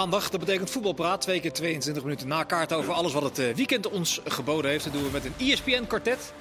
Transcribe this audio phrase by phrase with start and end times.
[0.00, 1.20] Maandag, dat betekent voetbalpraat.
[1.20, 4.84] Twee keer 22 minuten na kaart over alles wat het eh, weekend ons geboden heeft.
[4.84, 6.32] Dat doen we met een ESPN-kwartet.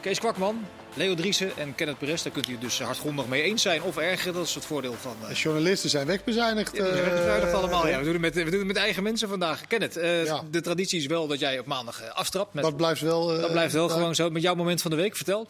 [0.00, 2.22] Kees Kwakman, Leo Driessen en Kenneth Perez.
[2.22, 4.32] Daar kunt u dus hardgrondig mee eens zijn of erger.
[4.32, 5.16] Dat is het voordeel van...
[5.22, 5.28] Uh...
[5.28, 6.76] De journalisten zijn wegbezuinigd.
[6.76, 7.88] Ja, wegbezuinigd allemaal.
[7.88, 7.98] Ja.
[7.98, 9.66] We, doen het met, we doen het met eigen mensen vandaag.
[9.66, 10.42] Kenneth, uh, Ja.
[10.50, 12.54] de traditie is wel dat jij op maandag aftrapt.
[12.54, 13.34] Met, Dat blijft wel.
[13.34, 14.30] eh, dat blijft wel gewoon zo.
[14.30, 15.48] Met jouw moment van de week, vertel.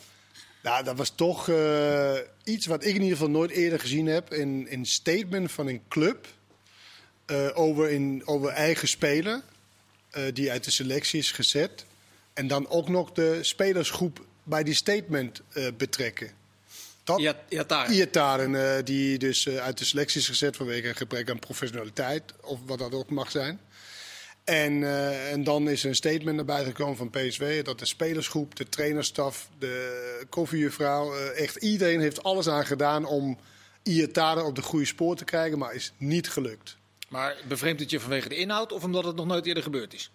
[0.62, 2.12] Nou, dat was toch eh,
[2.45, 4.34] iets wat ik in ieder geval nooit eerder gezien heb.
[4.34, 6.27] In een statement van een club
[7.30, 9.43] eh, over, in, over eigen speler.
[10.11, 11.84] eh, die uit de selectie is gezet.
[12.33, 16.30] En dan ook nog de spelersgroep bij die statement eh, betrekken.
[17.05, 17.20] Dat,
[17.66, 17.93] daar.
[17.93, 22.79] Iataren, die dus uit de selectie is gezet vanwege een gebrek aan professionaliteit, of wat
[22.79, 23.61] dat ook mag zijn.
[24.45, 24.84] En,
[25.31, 29.48] en dan is een statement naar buiten gekomen van PSV dat de spelersgroep, de trainerstaf,
[29.59, 33.39] de koffiejuffrouw, echt iedereen heeft alles aan gedaan om
[33.83, 36.78] Iataren op de goede spoor te krijgen, maar is niet gelukt.
[37.11, 40.11] Maar bevreemdt het je vanwege de inhoud of omdat het nog nooit eerder gebeurd is?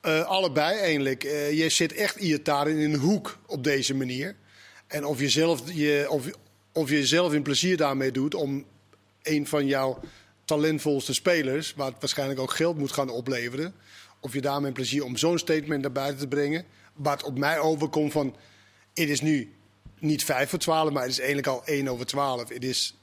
[0.00, 1.24] Eh, allebei eigenlijk.
[1.24, 4.36] Eh, je zit echt Iataren in een hoek op deze manier.
[4.86, 6.26] En of je zelf, je, of,
[6.72, 8.64] of je zelf in plezier daarmee doet om
[9.22, 10.00] een van jouw
[10.44, 13.74] talentvolste spelers, het waarschijnlijk ook geld moet gaan opleveren,
[14.20, 17.58] of je daarmee in plezier om zo'n statement naar buiten te brengen, wat op mij
[17.58, 18.36] overkomt van,
[18.94, 19.52] het is nu
[19.98, 22.48] niet 5 voor 12, maar het is eigenlijk al 1 over 12.
[22.48, 22.94] Het is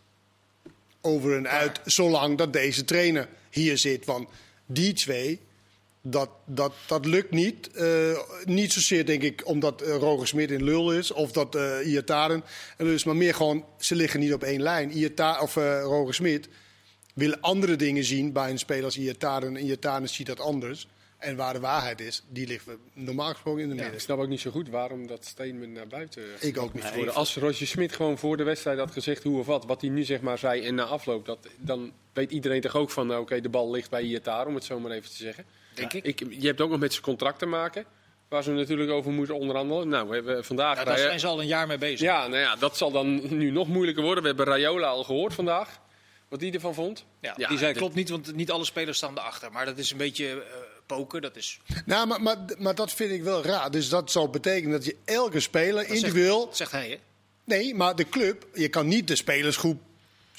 [1.01, 4.05] over en uit, zolang dat deze trainer hier zit.
[4.05, 4.29] Want
[4.65, 5.39] die twee,
[6.01, 7.71] dat, dat, dat lukt niet.
[7.71, 11.87] Eh, niet zozeer, denk ik, omdat eh, Roger Smit in lul is of dat eh
[11.87, 12.43] Iataren
[12.77, 14.91] en maar meer gewoon, ze liggen niet op één lijn.
[14.91, 16.49] Iata, of Roger Smit
[17.13, 19.57] wil andere dingen zien bij een speler als Iataren.
[19.57, 20.87] En Iataren ziet dat anders.
[21.19, 23.93] En waar de waarheid is, die ligt normaal gesproken in de midden.
[23.93, 26.95] Ik snap ook niet zo goed waarom dat statement naar buiten Ik ook niet.
[26.95, 27.13] worden.
[27.13, 30.03] Als Roger Smit gewoon voor de wedstrijd had gezegd hoe of wat, wat hij nu
[30.03, 33.41] zeg maar zei en na afloop, dat, dan weet iedereen toch ook van, nou, oké,
[33.41, 35.45] de bal ligt bij Iataren, om het zo maar even te zeggen.
[35.73, 36.05] Denk ik.
[36.05, 36.19] ik.
[36.39, 37.85] Je hebt ook nog met zijn contract te maken,
[38.29, 39.87] waar ze natuurlijk over moeten onderhandelen.
[39.87, 40.77] Nou, we hebben vandaag...
[40.77, 41.99] Ja, daar Rayo- zijn ze al een jaar mee bezig.
[41.99, 44.21] ja, nou ja, dat zal dan nu nog moeilijker worden.
[44.21, 45.79] We hebben Rayola al gehoord vandaag,
[46.29, 47.05] wat die ervan vond.
[47.21, 49.51] Ja, Ja, die zei dat- klopt niet, want niet alle spelers staan erachter.
[49.51, 50.37] Maar dat is een beetje eh,
[50.95, 51.21] poker.
[51.21, 53.71] Dat is, Nou, maar, maar, maar dat vind ik wel raar.
[53.71, 56.41] Dus dat zou betekenen dat je elke speler dat individueel...
[56.41, 56.99] zegt, zegt hij, hè?
[57.45, 59.81] Nee, maar de club, je kan niet de spelersgroep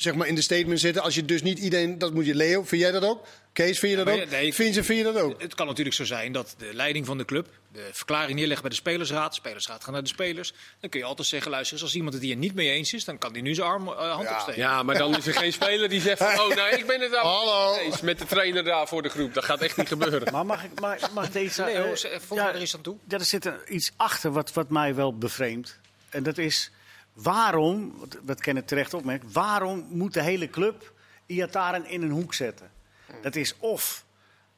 [0.00, 1.02] zeg maar, in de statement zetten.
[1.02, 3.26] Als je dus niet iedereen, dat moet je Leo, vind jij dat ook?
[3.52, 4.20] Kees, vind je dat ook?
[4.20, 5.42] ja, nee, ik- Vincent, vind je dat ook?
[5.42, 8.70] Het kan natuurlijk zo zijn dat de leiding van de club de verklaring neerlegt bij
[8.70, 9.28] de spelersraad.
[9.30, 10.52] De spelersraad gaat naar de spelers.
[10.80, 13.04] Dan kun je altijd zeggen, luister eens, als iemand het hier niet mee eens is,
[13.04, 14.34] dan kan hij nu zijn arm, eh, hand Ja.
[14.34, 14.60] opsteken.
[14.60, 17.10] Ja, maar dan is er geen speler die zegt van, oh, nou, ik ben het
[17.10, 17.76] daar Hallo.
[17.76, 19.34] eens met de trainer daar voor de groep.
[19.34, 20.32] Dat gaat echt niet gebeuren.
[20.32, 21.64] Maar mag ik, mag, mag ik deze...
[21.64, 22.96] Leo, eh, ze- voeg er eens aan toe.
[23.08, 25.78] Ja, er zit er iets achter wat, wat mij wel bevreemdt.
[26.08, 26.70] En dat is
[27.12, 30.92] waarom, wat Kenneth terecht opmerkt, waarom moet de hele club
[31.26, 32.70] Iataren in een hoek zetten?
[33.22, 34.04] Dat is of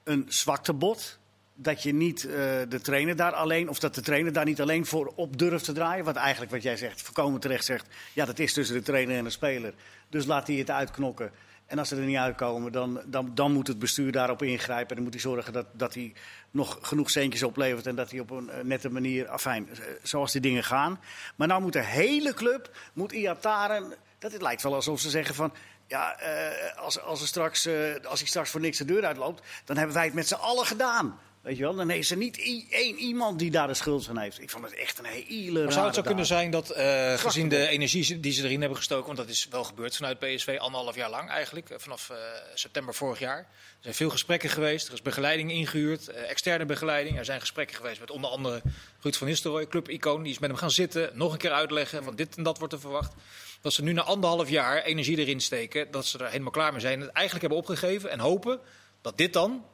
[0.04, 1.18] een zwaktebod,
[1.54, 2.32] dat je niet eh,
[2.68, 5.72] de trainer daar alleen, of dat de trainer daar niet alleen voor op durft te
[5.72, 6.04] draaien.
[6.04, 9.24] Wat eigenlijk wat jij zegt, voorkomen terecht zegt, ja, dat is tussen de trainer en
[9.24, 9.74] de speler.
[10.08, 11.30] Dus laat hij het uitknokken.
[11.72, 14.88] En als ze er niet uitkomen, dan, dan, dan moet het bestuur daarop ingrijpen.
[14.88, 16.12] En dan moet hij zorgen dat, dat hij
[16.50, 17.86] nog genoeg centjes oplevert.
[17.86, 21.00] En dat hij op een eh, nette manier, afijn, eh, zoals die dingen gaan.
[21.36, 25.34] Maar nou moet de hele club, moet Iataren, dat het lijkt wel alsof ze zeggen
[25.34, 25.52] van...
[25.86, 27.68] Ja, eh, als, als, er straks,
[28.08, 30.66] als hij straks voor niks de deur uitloopt, dan hebben wij het met z'n allen
[30.66, 31.18] gedaan.
[31.42, 32.38] Weet je wel, dan is er niet
[32.70, 34.42] één iemand die daar de schuld van heeft.
[34.42, 37.48] Ik vond het echt een hele Maar zou het zo kunnen zijn dat, eh, gezien
[37.48, 40.94] de energie die ze erin hebben gestoken, want dat is wel gebeurd vanuit PSV, anderhalf
[40.94, 42.16] jaar lang eigenlijk, eh, vanaf eh,
[42.54, 43.38] september vorig jaar.
[43.38, 43.46] Er
[43.80, 47.18] zijn veel gesprekken geweest, er is begeleiding ingehuurd, eh, externe begeleiding.
[47.18, 48.62] Er zijn gesprekken geweest met onder andere
[49.00, 50.22] Ruud van Nistelrooy, clubicoon.
[50.22, 52.72] Die is met hem gaan zitten, nog een keer uitleggen van dit en dat wordt
[52.72, 53.12] er verwacht.
[53.60, 56.80] Dat ze nu na anderhalf jaar energie erin steken, dat ze er helemaal klaar mee
[56.80, 57.00] zijn.
[57.00, 58.60] Het eigenlijk hebben opgegeven en hopen
[59.00, 59.64] dat dit dan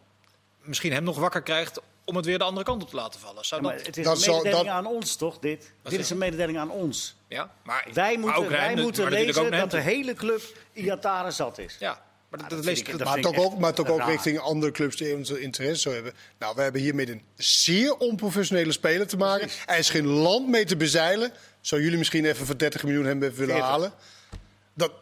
[0.68, 3.44] misschien hem nog wakker krijgt om het weer de andere kant op te laten vallen.
[3.44, 5.38] Zou Ja, dat, het is dat een mededeling dat- aan ons, toch?
[5.38, 7.16] Dit, dit is een mededeling aan ons.
[7.28, 9.60] ja, maar, Wij maar moeten, ook naar wij hem, moeten maar natuurlijk lezen ook naar
[9.60, 10.42] dat de hele club
[10.72, 11.76] Iataren zat is.
[11.78, 12.00] Ja, maar
[12.30, 14.10] dat, dat dat vind lees ik- dat Maar toch ook, maar toch ook raar.
[14.10, 16.12] richting andere clubs die onze interesse zou hebben.
[16.38, 19.48] Nou, we hebben hier met een zeer onprofessionele speler te maken.
[19.66, 21.32] Er is geen land mee te bezeilen.
[21.60, 23.58] Zou jullie misschien even voor 30 miljoen hem willen 40.
[23.64, 23.92] halen?
[24.74, 24.92] Dat,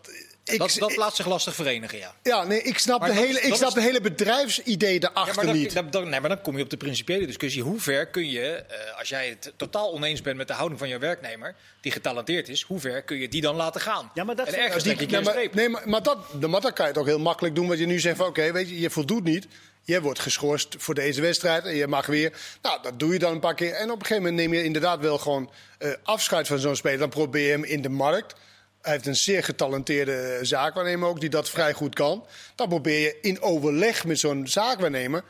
[0.53, 2.15] ik, Dat, dat laat zich lastig verenigen, ja.
[2.23, 4.93] ja, nee, ik snap, Maar de dat hele, is- ik snap is- de hele bedrijfsidee
[4.93, 5.73] Ja, daarachter maar, dan, niet.
[5.75, 7.63] dan, dan- nee, maar dan kom je op de principiële discussie.
[7.63, 10.89] Hoe ver kun je, eh, als jij het totaal oneens bent met de houding van
[10.89, 14.11] je werknemer, die getalenteerd is, hoe ver kun je die dan laten gaan?
[14.15, 15.55] Ja, maar dat en ergens Die- denk ik nee, maar, streep.
[15.55, 16.19] nee, maar, maar, dat,
[16.49, 17.69] maar dat kan je toch heel makkelijk doen.
[17.69, 19.47] Wat je nu zegt van oké, weet je, je voldoet niet.
[19.83, 22.33] Je wordt geschorst voor deze wedstrijd en je mag weer.
[22.63, 23.73] Nou, dat doe je dan een paar keer.
[23.73, 26.99] En op een gegeven moment neem je inderdaad wel gewoon eh, afscheid van zo'n speler.
[26.99, 28.35] Dan probeer je hem in de markt
[28.87, 32.27] Hij heeft een zeer getalenteerde zaakwaarnemer ook, die dat vrij goed kan.
[32.55, 35.23] Dan probeer je in overleg met zo'n zaakwaarnemer.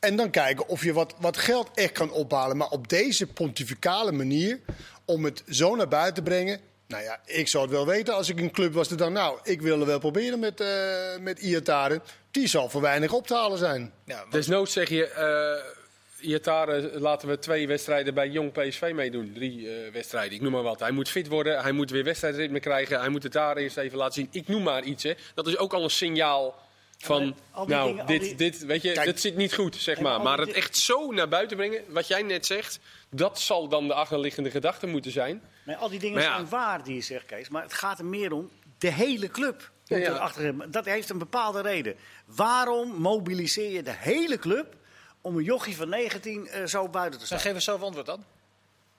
[0.00, 2.56] En dan kijken of je wat, wat geld echt kan ophalen.
[2.56, 4.60] Maar op deze pontificale manier,
[5.04, 6.60] om het zo naar buiten te brengen.
[6.86, 8.88] Nou ja, ik zou het wel weten als ik een club was.
[8.88, 12.02] Dan, nou, ik wil er wel proberen met, eh met Iataren.
[12.30, 13.92] Die zal voor weinig op te halen zijn.
[14.04, 15.79] Ja, maar- Desnoods zeg je, eh
[16.20, 19.32] Iatare laten we twee wedstrijden bij Jong PSV meedoen.
[19.34, 20.80] Drie eh, wedstrijden, ik noem maar wat.
[20.80, 23.00] Hij moet fit worden, hij moet weer wedstrijdritme krijgen.
[23.00, 24.28] Hij moet het daar eerst even laten zien.
[24.30, 25.12] Ik noem maar iets, hè.
[25.34, 26.68] Dat is ook al een signaal
[26.98, 29.06] van, maar nou, dingen- dit, die- dit, weet je, Kijk.
[29.06, 30.22] dat zit niet goed, zeg maar maar.
[30.22, 32.78] Maar het echt zo naar buiten brengen, wat jij net zegt,
[33.10, 35.42] dat zal dan de achterliggende gedachte moeten zijn.
[35.64, 36.34] Nee, al die dingen Maar ja.
[36.34, 37.48] zijn waar die je zegt, Kees.
[37.48, 39.70] Maar het gaat er meer om de hele club.
[39.84, 40.30] Ja.
[40.70, 41.94] Dat heeft een bepaalde reden.
[42.26, 44.74] Waarom mobiliseer je de hele club
[45.20, 47.40] om een jochie van 19 eh, zo buiten te Dan staan?
[47.40, 48.24] geef eens zelf antwoord dan.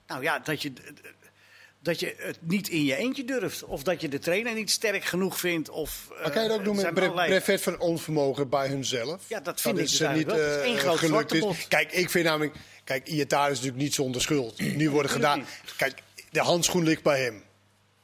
[0.06, 0.72] Nou ja, dat je,
[1.80, 3.64] dat je het niet in je eentje durft.
[3.64, 5.68] Of dat je de trainer niet sterk genoeg vindt.
[5.70, 8.48] Of, Maar kan je dat ook eh, doen met zijn bre- allerlei- brevet van onvermogen
[8.48, 9.22] bij hunzelf?
[9.28, 10.46] Ja, dat vind ik is dus eigenlijk wel.
[10.48, 11.40] Het is eh, één groot gelukt is.
[11.40, 11.68] bot.
[11.68, 12.54] Kijk, ik vind namelijk...
[12.84, 14.58] Kijk, Iatare is natuurlijk niet zonder schuld.
[14.76, 15.46] Nu wordt het gedaan.
[15.76, 17.42] Kijk, de handschoen ligt bij hem.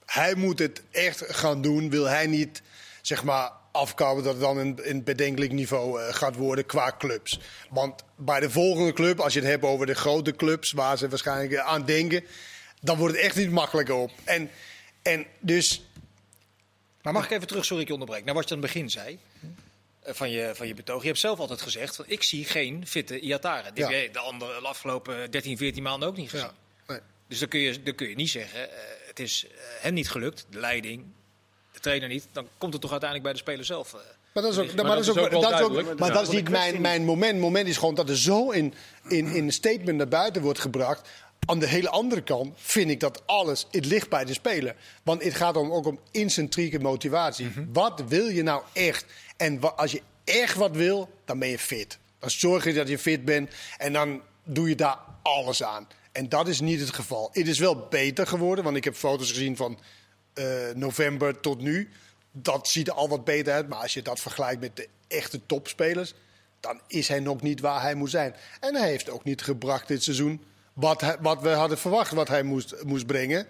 [0.07, 1.91] Hij moet het echt gaan doen.
[1.91, 2.63] Wil hij niet,
[3.03, 7.41] zeg maar, afkomen dat het dan een, een bedenkelijk niveau eh, gaat worden qua clubs.
[7.71, 10.73] Want bij de volgende club, als je het hebt over de grote clubs...
[10.73, 12.25] waar ze waarschijnlijk eh, aan denken...
[12.81, 14.11] dan wordt het echt niet makkelijker op.
[14.25, 14.51] En,
[15.03, 15.83] en dus...
[17.03, 18.91] Maar mag ik even terug, sorry ik je onderbreek, naar wat je aan het begin
[18.91, 19.19] zei
[20.01, 21.01] eh, van je, van je betoog.
[21.01, 23.75] Je hebt zelf altijd gezegd, van, ik zie geen fitte Iataren.
[23.75, 23.91] Die Ja.
[23.91, 26.47] heb jij de, andere, de afgelopen 13, 14 maanden ook niet gezien.
[26.47, 27.01] Ja, nee.
[27.29, 28.69] Dus dan kun je, dan kun je niet zeggen,
[29.07, 29.47] het is
[29.81, 31.05] hem niet gelukt, de leiding,
[31.83, 32.27] de trainer niet.
[32.33, 33.95] Dan komt het toch uiteindelijk bij de speler zelf.
[33.95, 34.01] eh.
[34.35, 35.99] Maar dat is ook, Maar maar dat is ook, ook wel dat is ook- duidelijk.
[35.99, 36.15] maar Ja.
[36.15, 37.39] dat is Wat niet mijn, mijn moment.
[37.41, 38.75] Moment is gewoon dat er zo in,
[39.09, 41.09] in, in een statement naar buiten wordt gebracht.
[41.47, 44.75] Aan de hele andere kant vind ik dat alles, het ligt bij de speler.
[45.03, 47.47] Want het gaat om, ook om incentrieke motivatie.
[47.47, 47.65] Mhm.
[47.73, 49.05] Wat wil je nou echt?
[49.37, 51.99] En als je echt wat wil, dan ben je fit.
[52.19, 55.89] Dan zorg je dat je fit bent en dan doe je daar alles aan.
[56.13, 57.29] En dat is niet het geval.
[57.33, 59.79] Het is wel beter geworden, want ik heb foto's gezien van
[60.39, 61.89] eh, november tot nu.
[62.33, 63.69] Dat ziet er al wat beter uit.
[63.69, 66.15] Maar als je dat vergelijkt met de echte topspelers,
[66.61, 68.35] dan is hij nog niet waar hij moet zijn.
[68.61, 70.43] En hij heeft ook niet gebracht dit seizoen
[70.73, 73.47] wat, wat we hadden verwacht wat hij moest, moest brengen.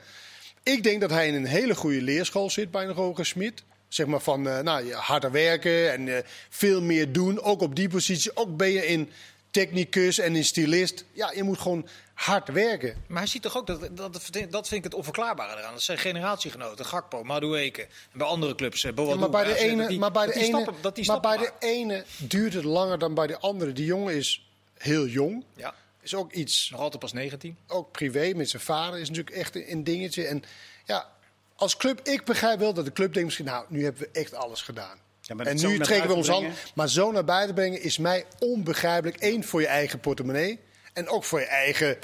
[0.63, 3.63] Ik denk dat hij in een hele goede leerschool zit bij Roger Smit.
[3.89, 7.41] Zeg maar van eh, nou, harder werken en eh, veel meer doen.
[7.41, 8.37] Ook op die positie.
[8.37, 9.11] Ook ben je in
[9.65, 11.05] technicus en in stylist.
[11.13, 13.05] Ja, je moet gewoon hard werken.
[13.07, 14.13] Maar hij ziet toch ook, dat, dat,
[14.51, 15.73] dat vind ik het onverklaarbare eraan.
[15.73, 17.83] Dat zijn generatiegenoten, Gakpo, Madueke.
[17.83, 19.19] En bij andere clubs, eh, Ja, Boadu.
[19.19, 22.55] maar bij de ene, die- maar bij de ene, stappen- maar bij de ene duurt
[22.55, 23.73] het langer dan bij de andere.
[23.73, 25.45] Die jongen is heel jong.
[25.57, 27.57] Ja, Is ook iets, nog altijd pas 19.
[27.67, 30.27] ook privé met zijn vader is natuurlijk echt een, een dingetje.
[30.27, 30.43] En
[30.85, 31.11] ja,
[31.57, 34.35] als club, ik begrijp wel dat de club denkt misschien, nou, nu hebben we echt
[34.35, 34.99] alles gedaan.
[35.29, 36.53] Ja, en nu trekken we ons brengen.
[36.75, 39.17] Maar zo naar buiten brengen is mij onbegrijpelijk.
[39.23, 40.61] Eén, voor je eigen portemonnee.
[40.93, 41.99] En ook voor je eigen...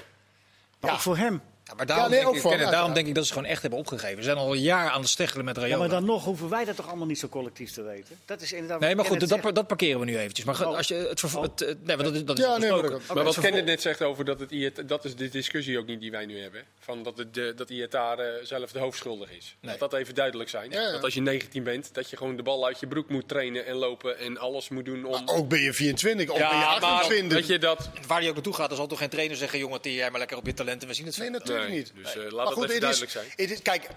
[0.80, 0.96] Maar Ja.
[0.96, 1.40] ook voor hem.
[1.66, 2.94] Ja, maar daarom, nee, denk ik, Kenneth, daarom uiteraard.
[2.94, 4.16] denk ik dat ze gewoon echt hebben opgegeven.
[4.16, 5.78] Ze zijn al een jaar aan het steggelen met Ja, Rayola.
[5.81, 8.19] maar dan nog hoeven wij dat toch allemaal niet zo collectief te weten.
[8.25, 8.81] Dat is inderdaad.
[8.81, 9.55] Nee, maar goed, dat, zegt.
[9.55, 10.44] dat parkeren we nu eventjes.
[10.44, 10.76] Maar Oh.
[10.76, 11.43] als je het vervo- Oh.
[11.44, 14.02] het, nee, maar dat is, dat is Ja, nee, maar Maar wat Kenneth net zegt
[14.02, 16.62] over dat het IET, dat is de discussie ook niet die wij nu hebben.
[16.81, 19.56] Van dat, het, de, dat Iatare zelf de hoofdschuldig is.
[19.60, 19.77] Nee.
[19.79, 20.70] Dat dat even duidelijk zijn.
[20.70, 20.91] Ja, ja.
[20.93, 23.67] Dat als je 19 bent, dat je gewoon de bal uit je broek moet trainen
[23.67, 25.22] en lopen en alles moet doen om...
[25.29, 27.38] Ook ben je 24, ook ben je ja, maar 28.
[27.38, 27.91] weet je dat...
[28.06, 29.58] Waar hij ook naartoe gaat, dan zal toch geen trainer zeggen...
[29.58, 31.54] jongen, teer jij maar lekker op je talenten, we zien het Nee, zo.
[31.55, 32.15] Natuurlijk Nee, niet.
[32.15, 33.27] dus, eh, laat Maar dat het duidelijk is, zijn.
[33.37, 33.89] Het is, kijk,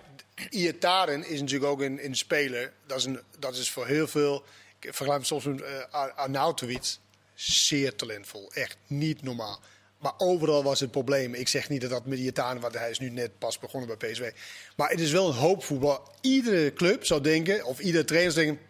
[0.50, 2.74] Iataren is natuurlijk ook een, een speler.
[2.86, 4.44] Dat is, een, dat is voor heel veel...
[4.80, 6.96] Ik vergelijk hem soms met uh, Arnautovic.
[7.36, 8.52] Zeer talentvol.
[8.54, 9.60] Echt niet normaal.
[9.98, 11.34] Maar overal was het probleem.
[11.34, 12.62] Ik zeg niet dat dat met Iataren...
[12.62, 14.32] want hij is nu net pas begonnen bij PSV.
[14.76, 16.12] Maar het is wel een hoop voetbal.
[16.22, 17.66] Iedere club zou denken...
[17.66, 18.66] of iedere trainer zou denken...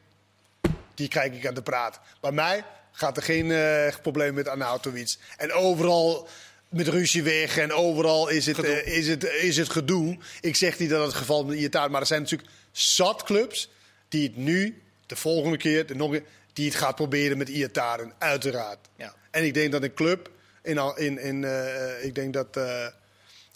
[0.94, 2.00] die krijg ik aan de praat.
[2.22, 5.16] Bij mij gaat er geen eh, probleem met Arnautovic.
[5.38, 6.28] En overal
[6.70, 10.18] met ruzie weg en overal is het, eh, is, het, is het gedoe.
[10.42, 13.70] Ik zeg niet dat het geval is met Iataren, maar er zijn natuurlijk zat clubs
[14.08, 16.20] die het nu, de volgende keer, de nog
[16.54, 18.88] die het gaat proberen met Iataren, uiteraard.
[18.98, 19.16] Ja.
[19.32, 20.30] En ik denk dat een club,
[20.64, 22.88] in, in, in, eh, ik denk dat eh,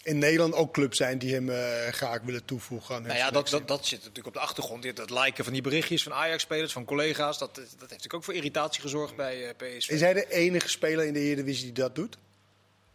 [0.02, 1.48] in Nederland ook clubs zijn die hem
[1.92, 4.96] graag willen toevoegen aan Nou ja, dat, dat, dat zit natuurlijk op de achtergrond.
[4.96, 7.38] Dat liken van die berichtjes van Ajax-spelers, van collega's.
[7.38, 9.88] Dat, dat heeft natuurlijk ook voor irritatie gezorgd bij PSV.
[9.88, 12.18] Is hij de enige speler in de Eredivisie die dat doet?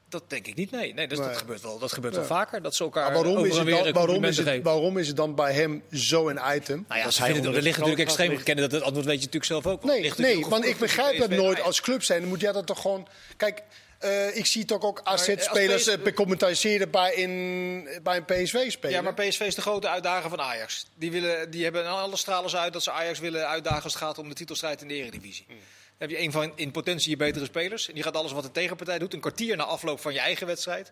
[0.10, 0.94] Dat denk ik niet, nee.
[0.94, 1.28] nee, dus Nee.
[1.28, 2.20] Dat gebeurt wel, dat gebeurt Ja.
[2.20, 2.62] wel vaker.
[2.62, 5.36] Dat ze elkaar Maar waarom, is het dan, waarom, is het, waarom is het dan
[5.36, 6.86] bij hem zo een item?
[6.88, 9.66] Nou ja, ze vinden, er natuurlijk extreem kennen dat het antwoord weet je natuurlijk zelf
[9.68, 9.84] ook.
[9.84, 9.96] wel.
[10.00, 12.20] Nee, nee want ik begrijp dat nooit als club zijn.
[12.20, 13.08] Dan moet jij dat toch gewoon...
[13.38, 13.64] Kijk,
[14.00, 18.96] Eh, ik zie toch ook AZ-spelers commentariëren bij, in, bij een PSV-speler.
[18.96, 20.86] Ja, maar PSV is de grote uitdager van Ajax.
[20.96, 24.18] Die, willen, die hebben alle stralers uit dat ze Ajax willen uitdagen als het gaat
[24.18, 25.46] om de titelstrijd in de Eredivisie.
[25.48, 25.58] Dan
[25.98, 27.88] heb je een van in potentie je betere spelers.
[27.88, 30.48] En die gaat alles wat de tegenpartij doet, een kwartier na afloop van je eigen
[30.48, 30.92] wedstrijd.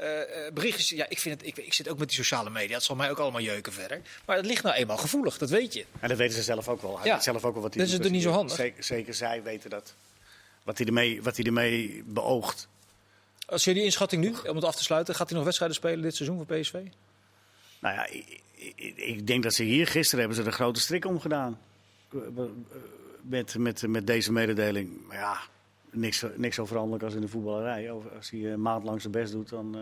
[0.00, 0.06] Uh,
[0.54, 2.74] berichtjes, ja, ik, vind het, ik, ik, zit ook met die sociale media.
[2.74, 4.00] Het zal mij ook allemaal jeuken verder.
[4.26, 5.84] Maar het ligt nou eenmaal gevoelig, dat weet je.
[6.00, 6.98] En dat weten ze zelf ook wel.
[6.98, 7.20] Hij Ja.
[7.20, 8.56] zelf ook wel wat hij Dat is Dus niet zo handig.
[8.56, 9.94] Zeker, zeker zij weten dat.
[10.62, 12.68] Wat hij ermee, wat hij ermee beoogt.
[13.46, 16.02] Als je die inschatting nu, om het af te sluiten, gaat hij nog wedstrijden spelen
[16.02, 16.72] dit seizoen voor PSV?
[17.78, 18.40] Nou ja, ik,
[18.76, 21.58] ik- ik denk dat ze hier gisteren hebben ze de grote strik omgedaan.
[23.22, 25.06] Met, met, met deze mededeling.
[25.06, 25.36] Maar ja,
[25.90, 27.90] niks, niks zo veranderlijk als in de voetballerij.
[28.16, 29.76] Als hij een maand lang zijn best doet, dan...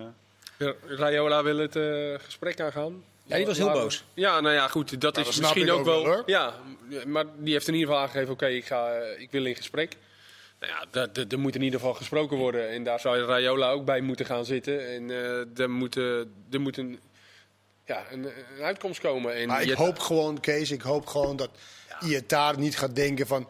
[0.58, 3.04] eh, Ja, Raiola wil het eh, gesprek aangaan.
[3.22, 4.04] Ja, die was heel boos.
[4.14, 4.90] Ja, nou ja, goed.
[4.90, 6.22] Dat dat is misschien ook ook wel.
[6.26, 6.54] ja,
[7.06, 9.96] maar die heeft in ieder geval aangegeven: oké, ik ga, eh, ik wil in gesprek.
[10.60, 12.68] Nou ja, dat- dat- er moet in ieder geval gesproken worden.
[12.68, 14.88] En daar zou Raiola ook bij moeten gaan zitten.
[14.94, 16.18] En eh, er, moet, eh,
[16.50, 16.98] er moet een,
[17.88, 19.34] ja, een, een uitkomst komen.
[19.34, 21.50] En Maar ik hoop gewoon, Kees, ik hoop gewoon dat
[22.04, 23.48] Iataren niet gaat denken van...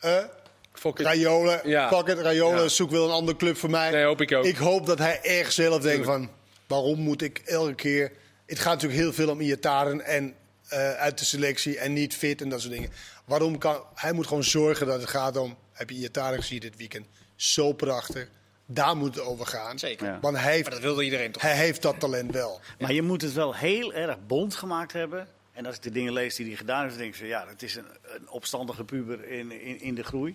[0.00, 0.24] eh
[0.72, 1.06] Fuck it.
[1.06, 1.88] Raiola, Ja.
[1.88, 2.68] fuck it, Raiola, Ja.
[2.68, 3.90] zoek wel een andere club voor mij.
[3.90, 4.44] Nee, hoop ik ook.
[4.44, 6.30] Ik hoop dat hij erg zelf denkt van...
[6.66, 8.12] waarom moet ik elke keer...
[8.46, 10.34] Het gaat natuurlijk heel veel om Iataren en
[10.68, 12.90] eh, uit de selectie en niet fit en dat soort dingen.
[13.24, 13.84] Waarom kan...
[13.94, 15.56] Hij moet gewoon zorgen dat het gaat om...
[15.72, 17.06] Heb je Iataren gezien dit weekend?
[17.36, 18.28] Zo prachtig.
[18.66, 19.78] Daar moet het over gaan.
[19.78, 20.06] Zeker.
[20.06, 20.18] Ja.
[20.20, 21.42] Want hij heeft, Maar dat wilde iedereen toch?
[21.42, 22.60] hij heeft dat talent wel.
[22.78, 25.28] Maar je moet het wel heel erg bond gemaakt hebben.
[25.52, 27.46] En als ik de dingen lees die hij gedaan heeft, dan denk ik van ja,
[27.48, 30.34] het is een, een opstandige puber in, in, in de groei.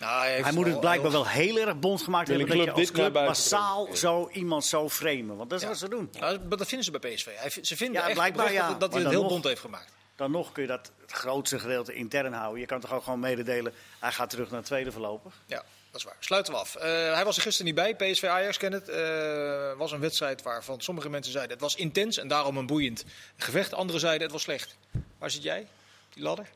[0.00, 2.56] Nou, hij heeft Hij moet het blijkbaar heel- wel heel erg bond gemaakt hebben dat
[2.56, 5.36] je club als club massaal zo iemand zo framen.
[5.36, 6.10] Want dat is wat ze doen.
[6.18, 7.28] Nou, maar dat vinden ze bij PSV.
[7.36, 8.68] Hij, ze vinden Ja, echt blijkbaar, ja.
[8.68, 9.92] dat, dat hij het heel nog- bond heeft gemaakt.
[10.16, 12.60] Dan nog kun je dat het grootste gedeelte intern houden.
[12.60, 15.42] Je kan toch ook gewoon mededelen, hij gaat terug naar het tweede voorlopig.
[15.46, 16.16] Ja, dat is waar.
[16.18, 16.76] Sluiten we af.
[16.76, 18.12] Eh, hij was er gisteren niet bij.
[18.12, 18.88] PSV Ajax ken het.
[18.88, 23.04] Eh, was een wedstrijd waarvan sommige mensen zeiden het was intens en daarom een boeiend
[23.36, 23.74] gevecht.
[23.74, 24.76] Anderen zeiden het was slecht.
[25.18, 25.66] Waar zit jij?
[26.14, 26.50] Die ladder?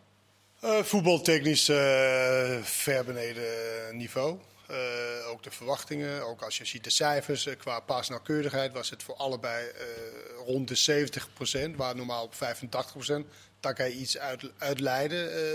[0.60, 1.64] Eh, voetbaltechnisch
[2.62, 4.38] ver beneden niveau.
[5.26, 9.70] Ook de verwachtingen, ook als je ziet de cijfers qua paasnauwkeurigheid was het voor allebei
[10.46, 13.22] rond de 70% waar normaal op 85
[13.60, 14.50] Daar kan je iets uit,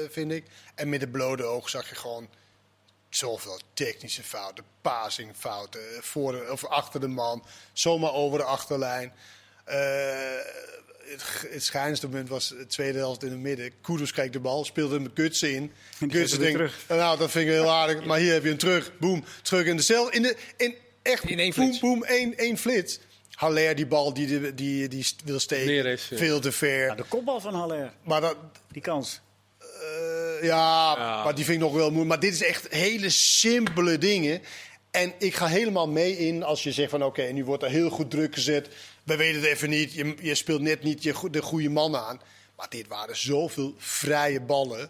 [0.10, 0.46] vind ik.
[0.76, 2.30] En met de blode oog zag je gewoon
[3.10, 9.14] zoveel technische fouten, passingfouten, voor de, of achter de man, zomaar over de achterlijn.
[9.66, 9.78] Eh,
[11.06, 13.72] het, het schijnste moment was de tweede helft in het midden.
[13.82, 15.72] Kudus kijkt de bal, speelt hem met Gutsen in.
[16.00, 17.00] En Gutsen weer denkt, terug.
[17.00, 18.98] nou dat vind ik heel aardig, maar hier heb je hem terug.
[18.98, 20.12] Boom, terug in de cel.
[20.12, 21.80] In, de, in echt, In één boom, flits.
[21.80, 23.00] boom, één, één flits.
[23.32, 26.86] Haller, die bal die, die, die, die wil steken, veel te ver.
[26.86, 28.36] Ja, de kopbal van Haller, Maar dat,
[28.72, 29.22] die kans.
[29.82, 31.24] Eh, ja, Ja.
[31.24, 32.10] maar die vind ik nog wel moeilijk.
[32.10, 34.42] Maar dit is echt hele simpele dingen.
[34.92, 37.90] En ik ga helemaal mee in als je zegt van oké, nu wordt er heel
[37.90, 38.68] goed druk gezet.
[39.04, 39.94] We weten het even niet.
[39.94, 42.22] Je, je speelt net niet je, de goede man aan.
[42.56, 44.90] Maar dit waren zoveel vrije ballen.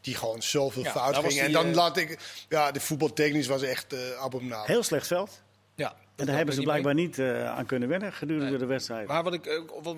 [0.00, 1.44] Die gewoon zoveel Ja, fout gingen.
[1.44, 2.18] En dan eh, laat ik.
[2.48, 4.66] Ja, de voetbaltechnisch was echt eh abominabel.
[4.66, 5.30] Heel slecht veld.
[5.74, 5.94] Ja.
[6.16, 8.58] En daar hebben ze blijkbaar niet eh, aan kunnen wennen gedurende Nee.
[8.58, 9.08] de wedstrijd.
[9.08, 9.94] Maar wat, ik, eh, wat,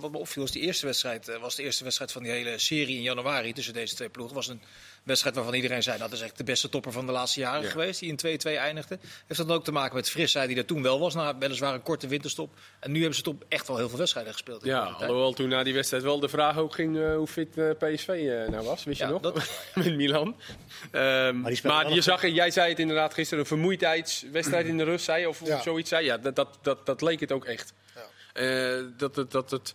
[0.00, 1.28] wat me opviel was die eerste wedstrijd.
[1.28, 4.34] eh, was de eerste wedstrijd van die hele serie in januari tussen deze twee ploegen.
[4.34, 4.60] was een
[5.06, 7.70] wedstrijd waarvan iedereen zei dat is echt de beste topper van de laatste jaren Ja.
[7.70, 8.00] geweest.
[8.00, 8.98] Die in 2-2 eindigde.
[9.26, 11.14] Heeft dat dan ook te maken met frisheid die er toen wel was.
[11.14, 12.54] Na weliswaar een korte winterstop.
[12.80, 14.62] En nu hebben ze toch echt wel heel veel wedstrijden gespeeld.
[14.64, 15.02] in Ja, de tijd.
[15.02, 18.08] alhoewel toen na die wedstrijd wel de vraag ook ging eh, hoe fit eh, PSV
[18.08, 19.20] eh, nou was, wist je nog?
[19.22, 20.36] dat Met Milan.
[20.90, 25.20] Ehm, maar je zag, jij zei het inderdaad gisteren, een vermoeidheidswedstrijd in de rust, zei
[25.20, 26.04] je, of, zoiets zei.
[26.04, 27.72] Ja, dat, dat, dat, dat leek het ook echt.
[27.94, 28.00] Ja.
[28.32, 29.74] Eh, dat, het dat, het,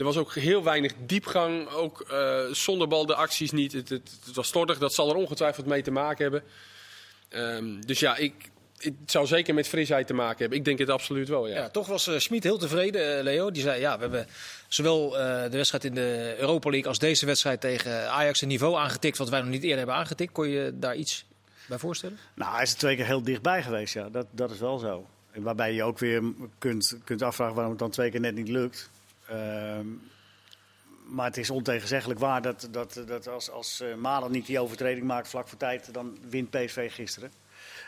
[0.00, 3.72] er was ook heel weinig diepgang, ook eh, zonder bal de acties niet.
[3.72, 6.42] Het, het, het was slordig, dat zal er ongetwijfeld mee te maken hebben.
[7.28, 10.58] Ehm, dus ja, ik, het zou zeker met frisheid te maken hebben.
[10.58, 11.54] Ik denk het absoluut wel, ja.
[11.54, 13.50] Ja, toch was eh, Schmid heel tevreden, eh, Leo.
[13.50, 14.26] Die zei, ja, we hebben
[14.68, 18.76] zowel eh, de wedstrijd in de Europa League als deze wedstrijd tegen Ajax een niveau
[18.76, 20.32] aangetikt wat wij nog niet eerder hebben aangetikt.
[20.32, 21.24] Kon je daar iets
[21.66, 22.18] bij voorstellen?
[22.34, 24.08] Nou, hij is er twee keer heel dichtbij geweest, ja.
[24.08, 25.06] Dat, dat is wel zo.
[25.30, 26.22] En Waarbij je ook weer
[26.58, 28.90] kunt, kunt afvragen waarom het dan twee keer net niet lukt.
[29.30, 29.86] Ehm,
[31.06, 35.06] maar het is ontegenzeggelijk waar dat, dat, dat als, als eh, Malen niet die overtreding
[35.06, 37.32] maakt vlak voor tijd, dan wint PSV gisteren.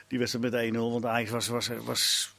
[0.06, 2.34] Die wedstrijd met 1-0, want Ajax was, was, was,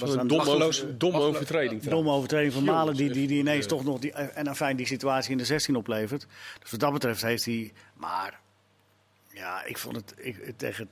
[0.00, 1.82] aan domme, domme machteloos- overtreding.
[1.82, 4.86] domme overtreding van Malen die, die, die ineens Eh, toch nog die, en afijn die
[4.86, 6.26] situatie in de 16 oplevert.
[6.60, 7.72] Dus wat dat betreft heeft hij.
[7.94, 8.40] Maar
[9.28, 10.88] ja, ik vond het, ik, tegen,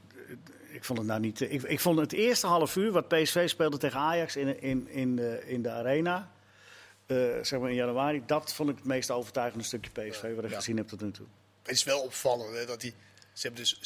[0.68, 1.40] ik vond het nou niet.
[1.40, 5.16] Ik, ik vond het eerste half uur wat PSV speelde tegen Ajax in, in, in,
[5.16, 6.30] de, in de arena.
[7.10, 10.50] Eh, zeg maar in januari, dat vond ik het meest overtuigende stukje PSV wat ik
[10.50, 10.56] Ja.
[10.56, 11.26] gezien heb tot nu toe.
[11.62, 12.94] Het is wel opvallend hè, dat hij
[13.32, 13.78] Ze hebben dus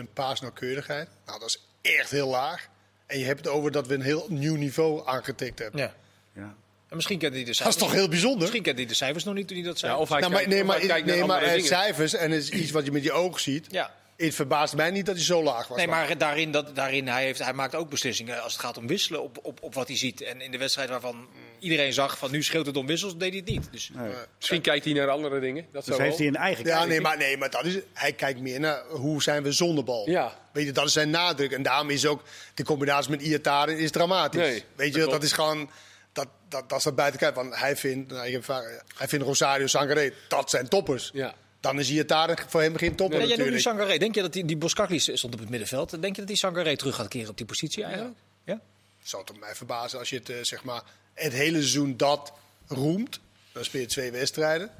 [0.00, 1.08] 67% paasnauwkeurigheid.
[1.26, 2.68] Nou, dat is echt heel laag.
[3.06, 5.80] En je hebt het over dat we een heel nieuw niveau aangetikt hebben.
[5.80, 5.94] Ja.
[6.34, 6.54] Ja.
[6.88, 7.76] En misschien kent hij de Dat cijfers.
[7.76, 8.38] is toch heel bijzonder?
[8.40, 9.92] Misschien kent hij de cijfers nog niet toen hij dat zei.
[9.92, 11.64] Ja, of hij Nou, maar, nee, of maar, hij kijkt naar nee, maar dingen.
[11.64, 13.66] cijfers en het is iets wat je met je ogen ziet.
[13.70, 13.94] ja.
[14.16, 15.76] Het verbaast mij niet dat hij zo laag was.
[15.78, 18.86] Nee, maar daarin, dat, daarin hij, heeft, hij maakt ook beslissingen als het gaat om
[18.86, 20.20] wisselen op, op, op wat hij ziet.
[20.20, 21.28] En in de wedstrijd waarvan
[21.62, 23.68] iedereen zag van nu scheelt het om wissels, deed hij het niet.
[23.72, 24.12] Dus, Nee.
[24.36, 25.66] Misschien kijkt hij naar andere dingen.
[25.72, 26.18] Dat Dus heeft wel.
[26.18, 29.22] hij een eigen Ja, nee, maar, nee, maar dat is, hij kijkt meer naar hoe
[29.22, 30.10] zijn we zonder bal.
[30.10, 30.38] Ja.
[30.52, 31.52] Weet je, dat is zijn nadruk.
[31.52, 32.22] En daarom is ook
[32.54, 34.40] de combinatie met Iataren is dramatisch.
[34.40, 35.70] Nee, Weet je, dat dat, is gewoon...
[36.12, 37.34] Dat, dat, dat staat buiten kijf.
[37.34, 41.10] Want hij vindt, nou, ik heb vaak- hij vindt Rosario Sangaré, dat zijn toppers.
[41.12, 41.34] Ja.
[41.60, 43.58] Dan is Iataren voor hem geen topper Ja, jij.
[43.60, 43.98] Sangaré.
[43.98, 45.90] Denk je dat die, die Boskakli stond op het middenveld?
[45.90, 48.14] Denk je dat die Sangaré terug gaat keren op die positie eigenlijk?
[48.44, 48.60] Ja.
[49.02, 50.82] zou het mij verbazen als je het, eh, zeg maar,
[51.14, 52.32] het hele seizoen dat
[52.66, 53.20] roemt.
[53.52, 54.70] Dan speel je twee wedstrijden.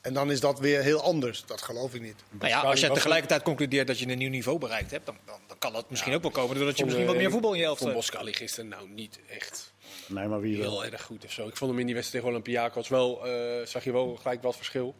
[0.00, 1.44] En dan is dat weer heel anders.
[1.46, 2.14] Dat geloof ik niet.
[2.30, 5.40] Nou ja, als je tegelijkertijd concludeert dat je een nieuw niveau bereikt hebt, dan, dan,
[5.46, 7.66] dan kan dat misschien ook wel komen doordat je misschien wat meer voetbal in je
[7.66, 7.92] Van hebt.
[7.92, 9.72] Boskali gisteren nou niet echt
[10.06, 10.80] Nee, maar wie wel.
[10.82, 11.48] heel erg goed of zo.
[11.48, 14.56] Ik vond hem in die wedstrijd tegen Olympiakos wel, eh, zag je wel gelijk wat
[14.56, 14.94] verschil.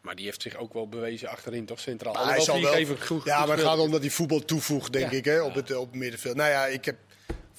[0.00, 2.12] Maar die heeft zich ook wel bewezen achterin, toch centraal.
[2.14, 4.10] Maar hij zal wel, Vlieg even goed, ja, goed maar het gaat om dat hij
[4.10, 5.16] voetbal toevoegt, denk Ja.
[5.16, 6.36] ik, hè, op, het, op het middenveld.
[6.36, 6.96] Nou ja, ik heb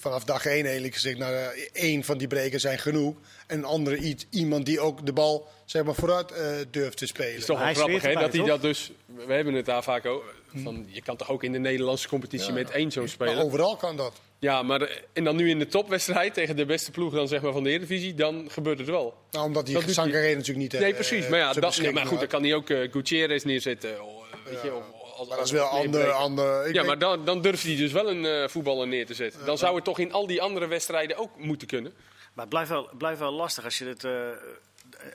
[0.04, 3.16] vanaf dag één eigenlijk gezegd, nou, eh, één van die brekers zijn genoeg.
[3.46, 7.06] En een andere iets, iemand die ook de bal zeg maar, vooruit eh, durft te
[7.06, 7.30] spelen.
[7.30, 8.90] Het is toch Hij wel grappig dat hij dat dus...
[9.26, 10.34] We hebben het daar vaak ook...
[10.62, 13.42] Van, je kan toch ook in de Nederlandse competitie met één zo'n maar speler.
[13.44, 14.12] overal kan dat.
[14.38, 17.42] Ja, maar de- en dan nu in de topwedstrijd tegen de beste ploeg dan zeg
[17.42, 19.14] maar, van de Eredivisie, dan gebeurt het wel.
[19.30, 21.24] Nou, omdat doet Sangaré natuurlijk niet Nee, eh, precies.
[21.24, 24.02] eh, Maar ja, dat, nee, maar goed, dan kan hij ook eh Gutierrez neerzetten.
[24.02, 24.84] oh, eh, weet je, of,
[25.16, 26.60] als, Maar dat is wel ander, ander.
[26.60, 29.14] Ik Ja, denk- maar dan, dan durft hij dus wel een eh, voetballer neer te
[29.14, 29.46] zetten.
[29.46, 31.92] Dan zou het toch in al die andere wedstrijden ook moeten kunnen.
[32.32, 34.12] Maar het blijft wel, blijft wel lastig als je het eh,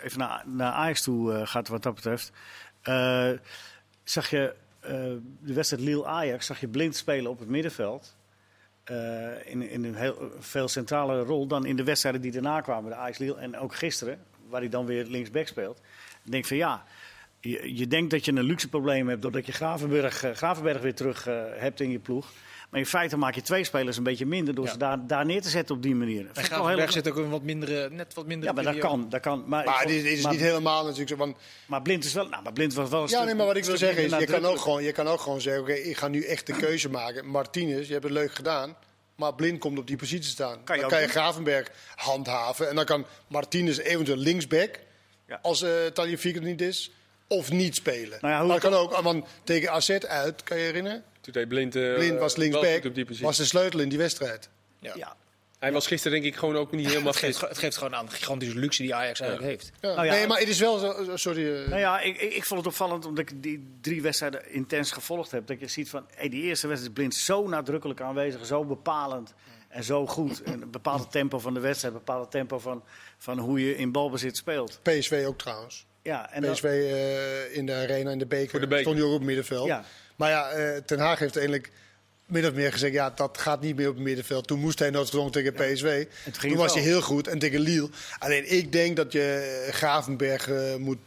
[0.04, 2.32] even naar, naar Ajax toe eh, gaat wat dat betreft.
[2.82, 3.32] Eh,
[4.04, 4.92] zag je eh,
[5.40, 8.16] de wedstrijd Lille-Ajax, zag je blind spelen op het middenveld.
[8.84, 8.96] Eh,
[9.52, 12.96] in, in een heel veel centrale rol dan in de wedstrijden die daarna kwamen, de
[12.96, 15.78] Ajax-Lille en ook gisteren, waar hij dan weer linksback speelt.
[16.26, 16.84] Ik denk van ja,
[17.42, 20.96] je, je denkt dat je een luxe probleem hebt doordat je Gravenberg, eh, Gravenberg weer
[20.96, 22.26] terug eh, hebt in je ploeg.
[22.70, 24.72] Maar in feite maak je twee spelers een beetje minder door Ja.
[24.72, 26.20] ze daar, daar neer te zetten op die manier.
[26.20, 28.48] En heel- Gravenberg zit ook een wat mindere, net wat minder.
[28.48, 29.10] ja, maar dat kan.
[29.10, 31.16] Dat kan maar, Maar vond- dit is maar- niet helemaal natuurlijk zo.
[31.16, 32.28] Want, maar Blind is wel.
[32.30, 33.02] Nou, maar Blind was wel.
[33.04, 34.92] Een ja, stuk- nee, maar wat ik wil zeggen is, je kan, ook gewoon, je
[34.92, 37.26] kan ook gewoon zeggen, oké, ik ga nu echt de keuze maken.
[37.28, 38.76] Martinez, je hebt het leuk gedaan.
[39.16, 40.64] Maar Blind komt op die positie staan.
[40.64, 41.08] Kan je dan kan je.
[41.08, 42.70] Gravenberg handhaven.
[42.70, 44.80] En dan kan Martinez eventueel linksback,
[45.28, 45.40] Ja.
[45.42, 46.92] als uh, Taliafico er niet is,
[47.30, 48.18] of niet spelen.
[48.22, 51.04] Nou ja, hoe dat kan ook, want tegen AZ uit, kan je je herinneren?
[51.22, 52.84] Toen deed Blind, eh, Blind was linksback,
[53.22, 54.50] was de sleutel in die wedstrijd.
[54.80, 54.94] Ja.
[54.96, 55.16] Ja.
[55.60, 57.50] Hij was gisteren denk ik gewoon ook niet helemaal Het, geeft, fit.
[57.50, 59.72] het geeft gewoon aan de gigantische luxe die Ajax eigenlijk heeft.
[59.82, 59.94] Ja.
[59.94, 61.56] Nou ja, nee, maar het is wel zo, sorry.
[61.62, 64.92] eh, Nou ja, ik, ik, ik vond het opvallend omdat ik die drie wedstrijden intens
[64.92, 65.48] gevolgd heb.
[65.48, 69.34] Dat je ziet van, hey, die eerste wedstrijd is Blind zo nadrukkelijk aanwezig, zo bepalend
[69.70, 70.44] en zo goed.
[70.44, 72.84] En een bepaalde tempo van de wedstrijd, een bepaalde tempo van,
[73.18, 74.80] van hoe je in balbezit speelt.
[74.84, 75.86] PSV ook trouwens.
[76.04, 78.84] Ja, en PSV eh, in de arena, in de beker, Voor de beker.
[78.84, 79.68] stond hij ook op het middenveld.
[79.68, 79.84] Ja.
[80.16, 81.72] Maar ja, eh, Ten Haag heeft eigenlijk
[82.26, 82.94] min of meer gezegd...
[82.94, 84.48] ja, dat gaat niet meer op het middenveld.
[84.48, 86.06] Toen moest hij noodgedwongen tegen PSV.
[86.24, 86.84] ging Toen was wel.
[86.84, 87.28] hij heel goed.
[87.28, 87.90] En tegen Lille.
[88.20, 90.98] Alleen ik denk dat je Gravenberg eh, moet,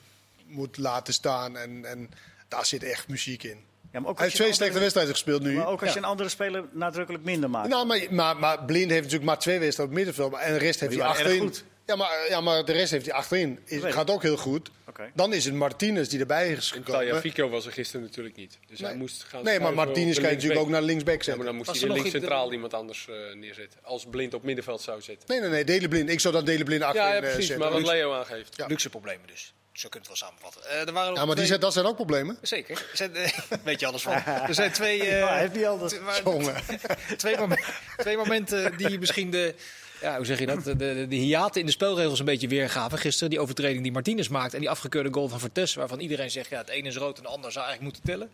[0.47, 1.57] moet laten staan.
[1.57, 2.11] En, en
[2.49, 3.57] daar zit echt muziek in.
[3.93, 5.53] ja, maar ook Hij als heeft je twee een slechte andere- wedstrijden gespeeld nu.
[5.57, 5.95] Maar ook als Ja.
[5.95, 7.69] je een andere speler nadrukkelijk minder maakt.
[7.69, 10.33] Nou, maar, maar, maar Blind heeft natuurlijk maar twee wedstrijden op het middenveld.
[10.33, 11.55] maar- En de rest heeft hij achterin.
[11.87, 13.59] Ja maar, ja, maar de rest heeft hij achterin.
[13.65, 13.93] Is, ik.
[13.93, 14.71] gaat ook heel goed.
[15.15, 17.21] Dan is het Martinez die erbij is En gekomen.
[17.21, 18.59] Fico was er gisteren natuurlijk niet.
[18.67, 18.99] Dus hij Nee.
[18.99, 21.45] moest gaan Nee, maar Martinez kan je natuurlijk ook naar linksback Ja, maar zetten.
[21.45, 23.79] dan moest Was hij links centraal iemand anders eh, neerzetten.
[23.83, 25.29] Als Blind op middenveld zou zitten.
[25.29, 26.11] Nee, nee, nee, Delen Blind.
[26.11, 27.47] Ik zou dan Delen Blind achterin Ja, ja eh, precies.
[27.47, 27.71] zetten.
[27.71, 28.57] Maar wat Leo aangeeft.
[28.57, 28.67] Ja.
[28.67, 29.55] Luxe problemen dus.
[29.73, 30.71] Zo kun je het wel samenvatten.
[30.71, 32.39] Eh, er waren Ja, maar die zijn, dat zijn ook problemen.
[32.43, 32.77] Zeker.
[32.91, 33.33] Er zijn, eh,
[33.65, 34.13] weet je alles van.
[34.25, 35.93] Er zijn twee, eh, Ja, heeft hij anders.
[35.93, 36.55] t- maar- Jongen.
[37.17, 37.61] twee, momen-
[37.97, 39.55] twee momenten die misschien de,
[40.03, 42.99] ja, hoe zeg je dat, de, de, de hiaten in de spelregels een beetje weergaven.
[42.99, 45.75] Gisteren die overtreding die Martinez maakt en die afgekeurde goal van Vertes.
[45.75, 48.31] Waarvan iedereen zegt, ja, het ene is rood en de ander zou eigenlijk moeten tellen.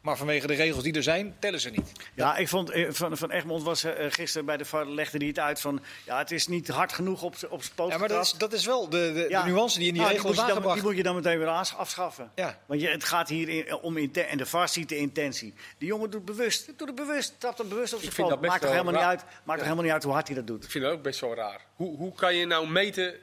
[0.00, 1.92] Maar vanwege de regels die er zijn, tellen ze niet.
[2.14, 5.26] Ja, ik vond eh, van, van Egmond was eh, gisteren bij de VAR legde hij
[5.26, 8.08] het uit van ja, het is niet hard genoeg op, op zijn poot Ja, maar
[8.08, 9.42] dat is, dat is wel de, de, Ja.
[9.42, 11.14] de nuance die in die Nou, regels moet is je dan, die moet je dan
[11.14, 12.30] meteen weer afschaffen.
[12.34, 12.58] Ja.
[12.66, 15.54] Want je, het gaat hier in, om inten en de VAR ziet de intentie.
[15.78, 18.40] Die jongen doet bewust, doet het bewust, trapt hem bewust op zijn vind poot.
[18.40, 20.64] Maakt toch helemaal niet uit, maakt toch helemaal niet uit hoe hard hij dat doet.
[20.64, 21.60] Ik vind dat ook best wel raar.
[21.76, 23.14] Hoe, hoe kan je nou meten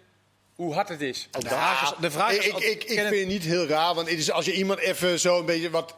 [0.55, 1.27] hoe hard het is?
[1.31, 3.95] De vraag is, de vraag ik, is ik, ik, ik vind het niet heel raar,
[3.95, 5.95] want het is, als je iemand even zo een beetje wat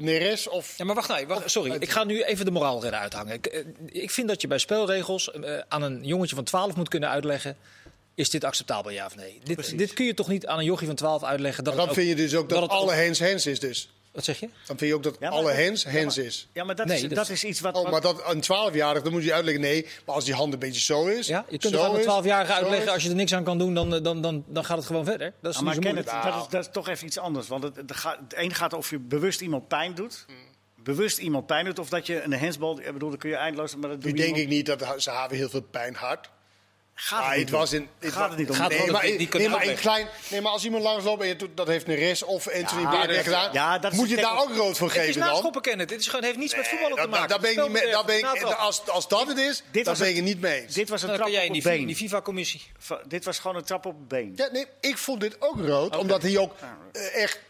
[0.00, 0.74] Neres of...
[0.76, 1.72] Ja, maar wacht nou, wacht, sorry.
[1.72, 3.34] Ik ga nu even de moraalredder uithangen.
[3.34, 6.88] Ik, eh, ik vind dat je bij spelregels eh, aan een jongetje van 12 moet
[6.88, 7.56] kunnen uitleggen...
[8.14, 9.40] is dit acceptabel, ja of nee?
[9.44, 11.64] Dit, dit kun je toch niet aan een jochie van 12 uitleggen?
[11.64, 13.88] Dat Dan vind je dus ook dat, het alle hens hens is dus.
[14.12, 14.46] Wat zeg je?
[14.66, 16.48] Dan vind je ook dat Ja, alle ja, hands maar- is.
[16.52, 17.74] Ja, maar dat, Nee, is, dat dat is- iets wat...
[17.76, 20.58] Oh, maar dat een 12-jarige, dan moet je uitleggen, nee, maar als die hand een
[20.58, 21.26] beetje zo is.
[21.26, 22.92] Ja, je kunt zo toch aan een is, 12-jarige zo uitleggen, is.
[22.92, 25.32] als je er niks aan kan doen, dan, dan, dan, dan gaat het gewoon verder.
[25.42, 26.24] Dat is Ja, maar Kenneth, moeilijk.
[26.34, 27.48] dat, is, dat is toch even iets anders.
[27.48, 30.24] Want het, het, gaat, het een gaat of je bewust iemand pijn doet.
[30.26, 30.36] Hmm.
[30.84, 31.78] Bewust iemand pijn doet.
[31.78, 32.78] Of dat je een handsbal...
[32.80, 33.76] Ik bedoel, dat kun je eindeloos...
[33.76, 35.94] Maar dat Nu doe je denk iemand- ik niet dat ze hebben heel veel pijn
[35.94, 36.18] had.
[37.02, 37.88] Gaat Maar het het niet was in.
[37.98, 38.54] Het Gaat het niet om.
[38.54, 41.22] Gaat nee, maar, dat die- die nee, maar in klein, nee, maar als iemand langsloopt
[41.22, 43.98] en je doet, dat heeft een res of Anthony Ja, dat- gedaan, ja, dat is-
[43.98, 45.30] moet je daar ook rood voor Het is geven dan?
[45.30, 45.86] naschoppen kennen.
[45.86, 47.28] Dit is gewoon, heeft niets met voetballen te maken.
[47.28, 47.90] Daar ben ik niet mee.
[47.90, 50.40] Daar ben ik, als, als dat het is, Dit dan ben ik het- het niet
[50.40, 50.74] mee eens.
[50.74, 51.80] Dit was een Dan trap kan jij op in het die, been.
[51.80, 52.62] in die FIFA-commissie.
[53.08, 54.32] Dit was gewoon een trap op het been.
[54.36, 56.54] Ja, nee, ik vond dit ook rood, omdat hij ook
[56.92, 57.40] eh, echt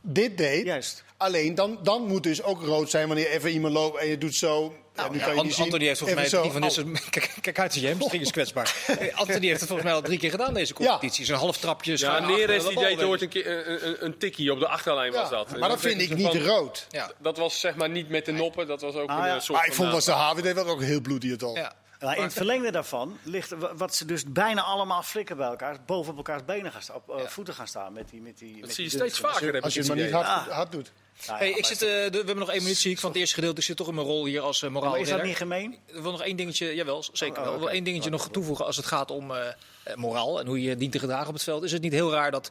[0.00, 0.64] dit deed.
[0.64, 1.04] Juist.
[1.18, 4.34] Alleen dan, dan moet dus ook rood zijn wanneer even iemand loopt en je doet
[4.34, 4.74] zo.
[4.94, 5.58] Ja, nu Ja, kan je Ant-.
[5.58, 6.82] Anthony heeft volgens mij drie van zo.
[6.84, 7.02] deze...
[7.10, 8.74] Kijk, kijk uit, je misschien is kwetsbaar.
[9.14, 11.24] Anthony heeft het volgens mij al drie keer gedaan, deze competitie.
[11.24, 11.92] Zo'n half trapje.
[11.98, 15.12] Ja, Neres de die deed ooit een, keer een, een, een tikkie op de achterlijn
[15.12, 15.58] was Ja, dat.
[15.58, 16.86] maar dat vind ik niet van- rood.
[16.90, 17.10] Ja.
[17.18, 19.34] Dat was zeg maar niet met de noppen, dat was ook Ah, een ja.
[19.34, 19.94] eh, soort Maar ik vond naam.
[19.94, 20.12] wat ze
[20.54, 21.54] dat ook heel bloedig al.
[21.56, 21.72] Ja.
[22.16, 25.76] In het verlengde daarvan ligt wa- wat ze dus bijna allemaal flikken bij elkaar.
[25.86, 28.52] Boven op elkaars benen gaan staan, op eh, voeten gaan staan met die met die.
[28.52, 29.60] met Dat zie je die steeds vaker.
[29.60, 30.14] Als je het maar het niet
[30.54, 30.92] hard doet.
[31.26, 33.10] Nou ja, Hey, ik zit, eh, de- we hebben nog één minuut zie ik van
[33.10, 33.58] het eerste gedeelte.
[33.60, 34.90] Ik zit toch in mijn rol hier als uh, moraal.
[34.90, 35.72] maar is dat niet gemeen?
[35.86, 37.58] Ik wil nog één dingetje, jawel, zeker Oh.
[37.58, 39.46] Wel één dingetje nog toevoegen als het gaat om eh,
[39.82, 41.62] eh, moraal en hoe je dient te gedragen op het veld.
[41.62, 42.50] Is het niet heel raar dat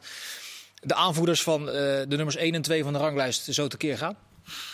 [0.82, 4.16] de aanvoerders van eh, de nummers 1 en 2 van de ranglijst zo tekeer gaan?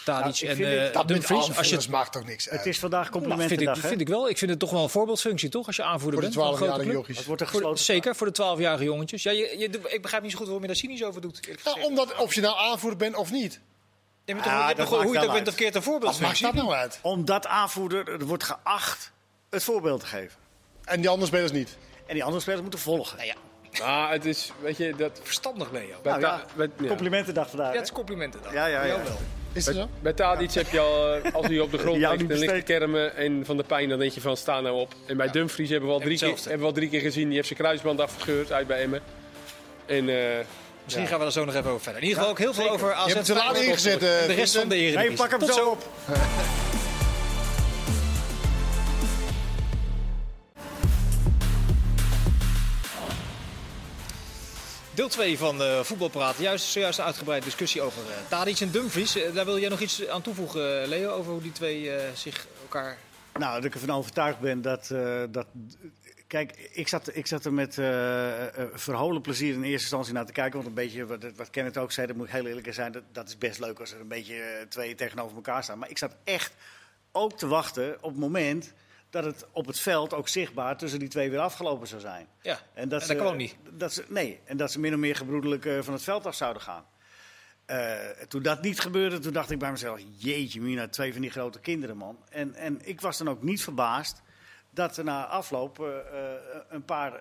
[0.04, 1.57] Tadic ik en eh Dat Dumfries.
[1.57, 2.59] Als je het, maakt toch niks uit.
[2.59, 3.83] Het is vandaag Nou, vind, ik, complimentendag.
[3.83, 3.88] hè?
[3.88, 4.28] vind ik wel.
[4.28, 5.66] Ik vind het toch wel een voorbeeldfunctie, toch?
[5.66, 6.48] Als je aanvoerder voor de bent.
[6.48, 6.94] een grote 12-jarige club.
[7.00, 7.16] jochies.
[7.16, 9.22] Het wordt een Voor de- gesloten zeker, voor de 12-jarige jongetjes.
[9.22, 11.38] Ja, je, je, ik begrijp niet zo goed waarom je daar cynisch over doet.
[11.46, 13.61] eerlijk Nou, omdat of je nou aanvoerder bent of niet.
[14.24, 15.46] Ja, maar Ja, toch, je hoe maakt je het ook bent, uit.
[15.46, 16.98] een Wat maakt dat nou uit?
[17.02, 19.12] Omdat aanvoerder er wordt geacht
[19.50, 20.38] het voorbeeld te geven.
[20.84, 21.76] En die andere spelers niet.
[22.06, 23.16] En die andere spelers moeten volgen.
[23.16, 23.34] Nou ja,
[23.84, 25.20] Maar het is, weet je, dat...
[25.22, 26.02] verstandig ook.
[26.02, 26.44] Bij, Nou ja,
[26.78, 26.87] ja.
[26.87, 27.70] Complimentendag vandaag.
[27.70, 28.52] Ja, het is complimenten dan.
[28.52, 29.02] Ja, ja, ja.
[29.02, 29.18] Wel.
[29.52, 29.90] Is dat Bij, zo?
[30.02, 32.46] bij Tadic heb je al, eh, als hij op de grond ligt, dan ligt te
[32.46, 32.64] besteed.
[32.64, 34.94] kermen en van de pijn, dan denk je van sta nou op.
[35.06, 37.34] En bij Dumfries hebben we al drie, keer, hebben we al drie keer gezien, die
[37.34, 39.02] heeft zijn kruisband afgescheurd uit bij Emmen.
[39.87, 40.44] En eh,
[40.85, 42.03] Misschien gaan we er zo nog even over verder.
[42.03, 42.79] In ieder geval ook heel veel zeker.
[42.79, 43.07] over AZ.
[43.07, 44.75] Je hebt het te laat ingezet, eh, de rest van de.
[44.75, 45.09] Eredivisie.
[45.09, 45.88] Nee, pak hem Tot zo op.
[54.94, 56.38] Deel 2 van uh, Voetbalpraat.
[56.38, 59.16] Juist, zojuist een uitgebreide discussie over uh, Tadic en Dumfries.
[59.16, 62.47] Uh, daar wil jij nog iets aan toevoegen, Leo, over hoe die twee uh, zich
[62.62, 62.99] elkaar...
[63.38, 64.88] Nou, dat ik ervan overtuigd ben dat...
[64.92, 65.47] uh, dat
[66.26, 67.87] kijk, ik zat, ik zat er met uh,
[68.72, 70.54] verholen plezier in eerste instantie naar te kijken.
[70.54, 72.92] Want een beetje, wat, wat Kenneth ook zei, dat moet ik heel eerlijk zijn.
[72.92, 75.78] Dat, dat is best leuk als er een beetje uh, twee tegenover elkaar staan.
[75.78, 76.54] Maar ik zat echt
[77.12, 78.72] ook te wachten op het moment
[79.10, 82.26] dat het op het veld ook zichtbaar tussen die twee weer afgelopen zou zijn.
[82.42, 83.56] Ja, en dat, en ze, dat kwam niet.
[83.70, 86.34] Dat ze, nee, en dat ze min of meer gebroedelijk uh, van het veld af
[86.34, 86.84] zouden gaan.
[87.66, 87.94] Uh,
[88.28, 91.60] toen dat niet gebeurde, toen dacht ik bij mezelf: jeetje, Mina, twee van die grote
[91.60, 92.18] kinderen, man.
[92.30, 94.22] En, en ik was dan ook niet verbaasd
[94.74, 95.87] dat er na afloop uh,
[96.68, 97.20] een paar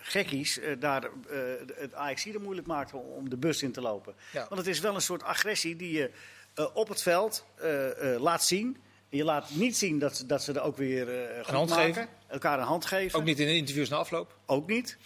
[0.00, 1.08] gekkies daar
[1.74, 4.14] het AXC er moeilijk maakten om de bus in te lopen.
[4.32, 4.46] Ja.
[4.48, 6.10] Want het is wel een soort agressie die je
[6.74, 7.46] op het veld
[8.18, 8.76] laat zien.
[9.08, 11.94] Je laat niet zien dat ze, dat ze er ook weer uh, een hand maken.
[11.94, 12.08] geven.
[12.26, 13.18] Elkaar een hand geven.
[13.18, 14.36] Ook niet in de interviews na afloop.
[14.46, 14.96] Ook niet.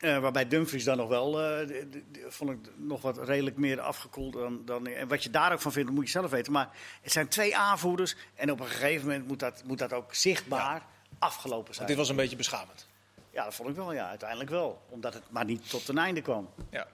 [0.00, 3.56] Uh, waarbij Dumfries dan nog wel, uh, de, de, de, vond ik nog wat redelijk
[3.56, 4.86] meer afgekoeld dan, dan.
[4.86, 6.52] En wat je daar ook van vindt, moet je zelf weten.
[6.52, 6.68] Maar
[7.02, 8.16] het zijn twee aanvoerders.
[8.34, 10.86] En op een gegeven moment moet dat, moet dat ook zichtbaar ja.
[11.18, 11.76] afgelopen zijn.
[11.76, 12.86] Want dit was een beetje beschamend.
[13.30, 14.82] Ja, dat vond ik wel, ja, uiteindelijk wel.
[14.88, 16.50] Omdat het maar niet tot een einde kwam.
[16.70, 16.86] Ja.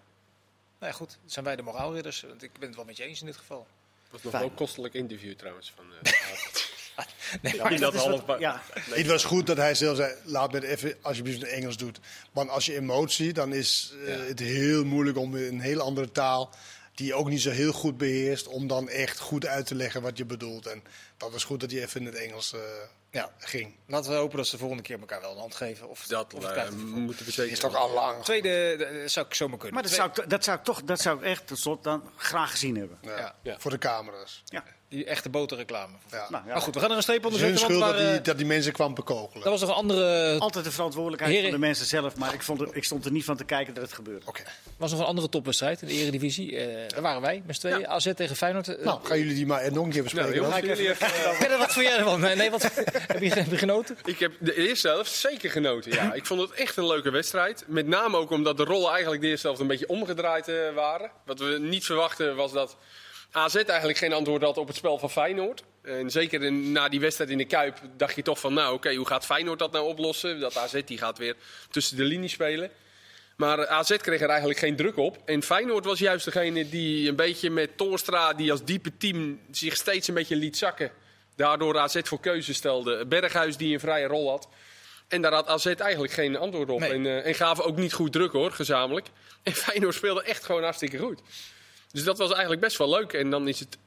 [0.78, 1.18] Nou ja, goed.
[1.22, 2.20] Dat zijn wij de moraalridders.
[2.20, 3.66] Want ik ben het wel met je eens in dit geval.
[4.02, 5.72] Het was nog wel een kostelijk interview trouwens.
[5.76, 5.98] Van, uh,
[7.42, 8.62] nee, dat, dat half wat, ja.
[8.88, 8.98] Nee.
[8.98, 11.96] Het was goed dat hij zelf zei, laat me even alsjeblieft in Engels doen.
[12.32, 14.24] Want als je emotie, dan is uh, ja.
[14.24, 16.50] het heel moeilijk om in een hele andere taal,
[16.94, 20.02] die je ook niet zo heel goed beheerst, om dan echt goed uit te leggen
[20.02, 20.66] wat je bedoelt.
[20.66, 20.82] En
[21.16, 22.61] dat was goed dat hij even in het Engels uh,
[23.11, 23.31] ja.
[23.38, 23.74] ging.
[23.87, 25.88] Laten we hopen dat ze de volgende keer elkaar wel een hand geven.
[25.88, 27.52] Of, dat of uh, moeten we zeker.
[27.52, 28.24] Is toch al lang.
[28.24, 29.74] Tweede, dat zou ik zomaar kunnen.
[29.74, 32.11] Maar dat zou, ik, dat zou ik toch, dat zou ik echt tot slot dan
[32.16, 32.98] graag gezien hebben.
[33.02, 33.18] Ja.
[33.18, 33.35] Ja.
[33.42, 33.57] Ja.
[33.59, 34.42] Voor de camera's.
[34.44, 34.64] Ja.
[34.88, 35.92] Die echte boterreclame.
[36.11, 36.26] Ja.
[36.31, 36.52] Nou, ja.
[36.52, 37.59] Maar goed, we gaan er een streep onder zetten.
[37.59, 39.42] schuld dat, die, dat die mensen kwam bekogelen.
[39.42, 40.38] Dat was nog een andere...
[40.38, 41.50] Altijd de verantwoordelijkheid Heren...
[41.50, 42.16] van de mensen zelf.
[42.16, 44.26] Maar ik, vond er, ik stond er niet van te kijken dat het gebeurde.
[44.26, 44.40] Oké.
[44.40, 44.52] Okay.
[44.76, 46.52] was nog een andere topwedstrijd in de Eredivisie.
[46.52, 47.81] Uh, daar waren wij, met z'n tweeën.
[47.81, 47.87] Ja.
[47.87, 48.68] AZ tegen Feyenoord.
[48.68, 50.42] Uh, nou, gaan jullie die maar nog een keer bespreken.
[50.42, 50.52] Nou,
[51.50, 51.58] uh...
[51.58, 52.20] wat vond jij ervan?
[52.20, 52.62] Nee, wat,
[53.12, 53.98] heb, je, genoten?
[54.04, 56.12] Ik heb de eerste helft zeker genoten, ja.
[56.12, 57.64] ik vond het echt een leuke wedstrijd.
[57.66, 61.10] Met name ook omdat de rollen eigenlijk de eerste helft een beetje omgedraaid uh, waren.
[61.24, 62.76] Wat we niet verwachten was dat
[63.30, 65.62] AZ eigenlijk geen antwoord had op het spel van Feyenoord.
[65.82, 69.06] En zeker na die wedstrijd in de Kuip dacht je toch van, nou oké, hoe
[69.06, 70.40] gaat Feyenoord dat nou oplossen?
[70.40, 71.36] Dat AZ die gaat weer
[71.70, 72.70] tussen de linies spelen.
[73.37, 75.18] Maar AZ kreeg er eigenlijk geen druk op.
[75.25, 79.77] En Feyenoord was juist degene die een beetje met Torstra, die als diepe team zich
[79.77, 80.90] steeds een beetje liet zakken.
[81.37, 83.07] Daardoor AZ voor keuze stelde.
[83.07, 84.49] Berghuis die een vrije rol had.
[85.09, 86.81] En daar had AZ eigenlijk geen antwoord op.
[86.81, 86.92] Nee.
[86.92, 89.07] En, eh, en gaven ook niet goed druk hoor, gezamenlijk.
[89.42, 91.20] En Feyenoord speelde echt gewoon hartstikke goed.
[91.92, 93.12] Dus dat was eigenlijk best wel leuk.
[93.12, 93.79] En dan is het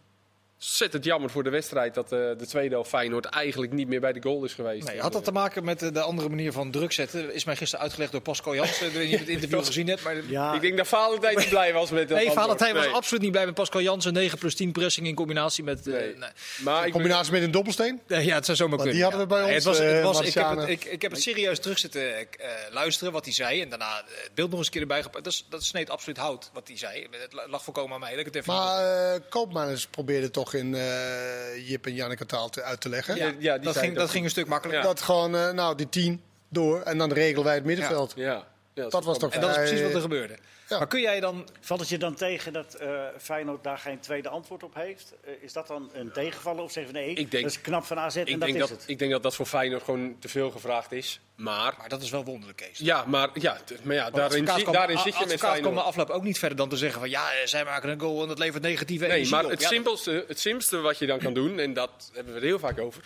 [0.60, 4.14] ontzettend jammer voor de wedstrijd dat eh, de tweede helft Feyenoord eigenlijk niet meer bij
[4.14, 4.88] de goal is geweest.
[4.88, 7.34] Nee, had dat te maken met eh, de andere manier van druk zetten?
[7.34, 8.88] Is mij gisteren uitgelegd door Pascal Jansen.
[8.88, 10.04] Ik weet niet of je het interview gezien hebt.
[10.04, 12.46] Maar Ja, Ik denk dat Valentijn niet blij was met dat nee, antwoord.
[12.46, 14.14] Valentijn was absoluut niet blij met Pascal Jansen.
[14.14, 15.88] 9 plus 10 pressing in combinatie met...
[15.88, 16.16] eh, Nee.
[16.16, 16.30] nee.
[16.64, 18.02] Maar In combinatie met een dobbelsteen?
[18.08, 18.94] Ja, het zou zomaar kunnen.
[18.96, 21.12] die hadden we bij ons, het was, het was, ik, heb het, ik, ik heb
[21.12, 22.26] het serieus terug zitten eh,
[22.72, 23.62] luisteren wat hij zei.
[23.62, 25.24] En daarna het beeld nog eens een keer erbij gepakt.
[25.24, 27.08] Dat, is, dat sneed absoluut hout wat hij zei.
[27.12, 28.10] Het lag voorkomen aan mij.
[28.10, 32.50] Dat ik het even Maar eh Koopmeiners probeerde toch in eh, Jip en Janneke taal
[32.50, 33.16] te, uit te leggen.
[33.16, 34.84] ja, ja, die dat, ging, dat ging een stuk makkelijker.
[34.84, 34.90] Ja.
[34.90, 38.14] Dat gewoon, eh, nou, die tien door en dan regelen wij het middenveld.
[38.16, 40.38] Ja, ja, Dat was toch En dat is precies wat er gebeurde.
[40.70, 40.78] Ja.
[40.78, 41.48] Maar kun jij dan...
[41.62, 45.14] valt het je dan tegen dat eh, Feyenoord daar geen tweede antwoord op heeft?
[45.24, 47.84] Eh, is dat dan een tegenvaller of zeggen we nee, Ik denk- dat is knap
[47.86, 48.84] van AZ en Ik dat denk is dat, het?
[48.88, 51.20] ik denk dat dat voor Feyenoord gewoon te veel gevraagd is.
[51.36, 52.78] Maar, Maar dat is wel wonderlijk, Kees.
[52.78, 55.78] ja, maar, ja, maar ja, daarin, zi- daarin zit je met na Feyenoord.
[55.78, 57.10] afloop ook niet verder dan te zeggen van...
[57.10, 59.50] ja, eh, zij maken een goal en dat levert negatieve Nee, energie maar op.
[59.52, 62.46] het, Ja, simpelste, het simpelste wat je dan kan doen, en dat hebben we er
[62.46, 63.04] heel vaak over.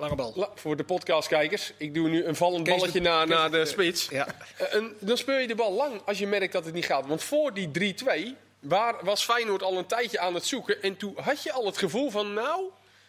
[0.00, 0.32] Lange bal.
[0.36, 3.50] La- Voor de podcastkijkers, ik doe nu een vallend Kees balletje de- naar, Kees naar
[3.50, 4.08] de de- spits.
[4.08, 4.26] Ja.
[4.56, 7.06] Eh, en dan speel je de bal lang als je merkt dat het niet gaat.
[7.06, 10.82] Want voor die 3-2 waar, was Feyenoord al een tijdje aan het zoeken.
[10.82, 12.62] En toen had je al het gevoel van nou...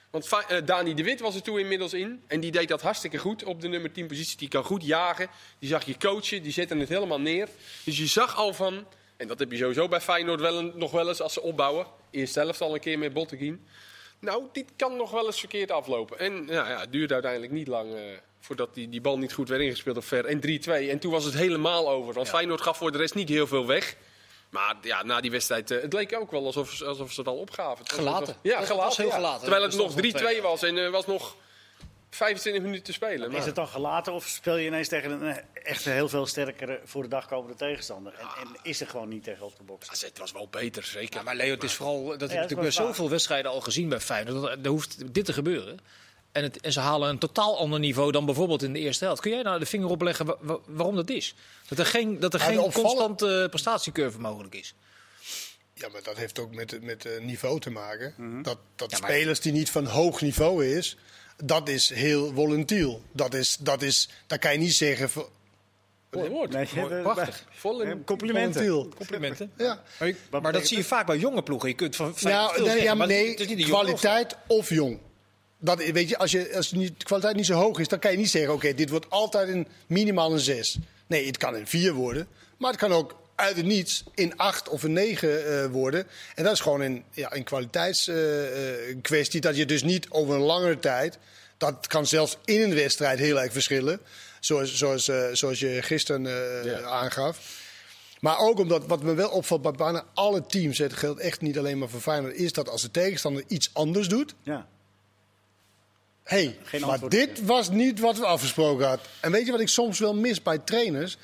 [0.10, 2.24] Want eh, Dani de Wit was er toen inmiddels in.
[2.28, 4.38] En die deed dat hartstikke goed op de nummer 10 positie.
[4.38, 5.28] Die kan goed jagen.
[5.60, 6.44] Die zag je coachen.
[6.44, 7.48] Die zette het helemaal neer.
[7.84, 8.86] Dus je zag al van...
[9.18, 11.86] En dat heb je sowieso bij Feyenoord wel een- nog wel eens als ze opbouwen.
[12.10, 13.66] Eerst zelfs al een keer met Botteguin.
[14.22, 16.20] Nou, dit kan nog wel eens verkeerd aflopen.
[16.20, 18.02] En nou ja, het duurde uiteindelijk niet lang eh,
[18.40, 20.26] voordat die, die bal niet goed werd ingespeeld op ver.
[20.26, 20.42] En
[20.86, 20.90] 3-2.
[20.90, 22.14] En toen was het helemaal over.
[22.14, 23.96] Want Feyenoord gaf voor de rest niet heel veel weg.
[24.50, 27.38] Maar ja, na die wedstrijd, eh, het leek ook wel alsof, alsof ze het al
[27.38, 27.84] opgaven.
[27.86, 28.26] Het Gelaten.
[28.26, 28.76] was- ja, gelaten.
[28.76, 29.14] was heel ja.
[29.16, 29.40] gelaten.
[29.42, 31.36] Terwijl het Er nog stond nog 3-2 was en er was nog
[32.16, 33.28] 25 minuten te spelen.
[33.30, 36.26] Is Maar, het dan gelaten of speel je ineens tegen een eh, echt heel veel
[36.26, 38.14] sterkere voor de dag komende tegenstander?
[38.14, 39.90] En, en is er gewoon niet tegen op de box?
[39.90, 41.16] AZ was wel beter, zeker.
[41.16, 42.04] Ja, maar Leo, het is vooral...
[42.04, 44.42] Dat heb ik dat is natuurlijk bij zoveel wedstrijden al gezien bij Feyenoord.
[44.42, 45.80] Dat, er hoeft dit te gebeuren.
[46.32, 49.22] En, het, en ze halen een totaal ander niveau dan bijvoorbeeld in de eerste helft.
[49.22, 51.36] Kun jij nou de vinger opleggen wa- wa- waarom dat is?
[51.68, 54.74] Dat er geen, dat er Ja, geen opvallen- constante prestatiecurve mogelijk is.
[55.74, 58.14] Ja, maar dat heeft ook met, met eh, niveau te maken.
[58.44, 58.96] Dat, dat Mhm.
[59.02, 60.98] Ja, maar- spelers die niet van hoog niveau is,
[61.44, 63.02] dat is heel volatiel.
[63.12, 65.26] Dat is, dat is, daar kan je niet zeggen van,
[66.12, 66.52] Mooi woord.
[66.52, 67.46] Nee, Mooi, prachtig.
[67.52, 68.90] Vol in- complimenten.
[68.96, 69.52] Complimenten.
[69.58, 69.84] Ja.
[70.00, 71.70] Maar, je- maar dat zie je vaak bij jonge ploegen.
[71.70, 75.00] Je kunt van Nou, veel nee, zeggen, ja, maar nee, kwaliteit of jong.
[75.60, 78.18] Dat, weet je, als, je, als de kwaliteit niet zo hoog is, dan kan je
[78.18, 80.78] niet zeggen: oké, dit wordt altijd een minimaal een 6.
[81.08, 84.70] Nee, het kan een 4 worden, maar het kan ook uit het niets in 8
[84.70, 86.08] of een 9 eh, worden.
[86.36, 89.42] En dat is gewoon een, ja, een kwaliteitskwestie.
[89.42, 91.18] dat je dus niet over een langere tijd.
[91.58, 94.00] Dat kan zelfs in een wedstrijd heel erg verschillen.
[94.40, 96.82] Zoals, zoals, eh, zoals je gisteren eh, Ja.
[96.82, 97.60] aangaf.
[98.20, 101.58] Maar ook omdat, wat me wel opvalt bij bijna alle teams, het geldt echt niet
[101.58, 104.68] alleen maar voor Feyenoord, is dat als de tegenstander iets anders doet, Ja.
[106.24, 109.06] hey, Geen maar dit was niet wat we afgesproken hadden.
[109.20, 111.18] En weet je wat ik soms wel mis bij trainers?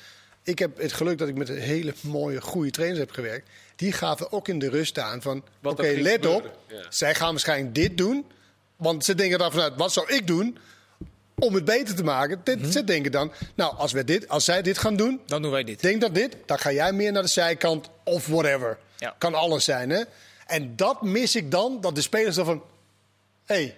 [0.48, 3.48] Ik heb het geluk dat ik met hele mooie, goede trainers heb gewerkt.
[3.76, 6.86] Die gaven ook in de rust aan van, oké, let op, ja.
[6.88, 8.26] zij gaan waarschijnlijk dit doen.
[8.76, 10.58] Want ze denken dan vanuit, wat zou ik doen
[11.38, 12.40] om het beter te maken?
[12.44, 12.70] Dit, Mhm.
[12.70, 15.64] Ze denken dan, nou, als, wij dit, als zij dit gaan doen, Dan doen wij
[15.64, 15.80] dit.
[15.80, 18.78] denk dat dit, dan ga jij meer naar de zijkant of whatever.
[18.96, 19.14] Ja.
[19.18, 20.02] Kan alles zijn, hè?
[20.46, 22.62] En dat mis ik dan, dat de spelers dan van...
[23.44, 23.76] hé, hey,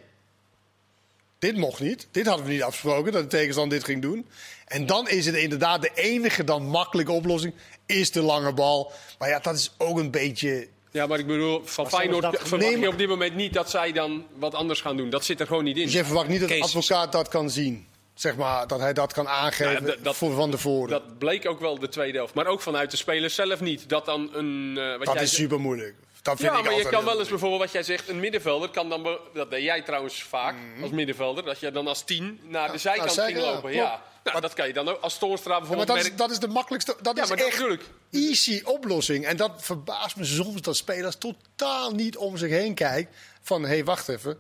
[1.39, 2.07] dit mocht niet.
[2.11, 4.27] Dit hadden we niet afgesproken, dat de tegenstander dit ging doen.
[4.71, 7.55] En dan is het inderdaad de enige dan makkelijke oplossing...
[7.87, 8.93] is de lange bal.
[9.19, 10.69] Maar ja, dat is ook een beetje...
[10.91, 13.53] Ja, maar ik bedoel, van Maar Feyenoord dat- verwacht Nee, je op dit moment niet
[13.53, 15.11] dat zij dan wat anders gaan doen.
[15.11, 15.85] Dat zit er gewoon niet in.
[15.85, 17.87] Dus je verwacht niet dat de advocaat dat kan zien.
[18.15, 20.91] Zeg maar, dat hij dat kan aangeven Nou, dat- dat- voor van tevoren.
[20.91, 22.35] Dat, Dat bleek ook wel de tweede helft.
[22.35, 23.89] Maar ook vanuit de spelers zelf niet.
[23.89, 24.79] Dat dan een...
[24.79, 25.95] eh, wat jij is super moeilijk.
[26.23, 28.69] Dat vind Ja, ik maar je kan wel eens bijvoorbeeld wat jij zegt, een middenvelder
[28.69, 30.83] kan dan, dat deed jij trouwens vaak Mhm.
[30.83, 33.73] als middenvelder, dat je dan als tien naar de zijkant de ging lopen.
[33.73, 34.03] ja.
[34.25, 36.39] Nou, dat kan je dan ook als Toornstra Ja, maar bijvoorbeeld dat is, dat is
[36.39, 36.97] de makkelijkste.
[37.03, 37.65] Dat is maar echt
[38.11, 39.27] easy oplossing.
[39.27, 43.15] En dat verbaast me soms dat spelers totaal niet om zich heen kijken.
[43.43, 44.39] Van, hé, hey, wacht even.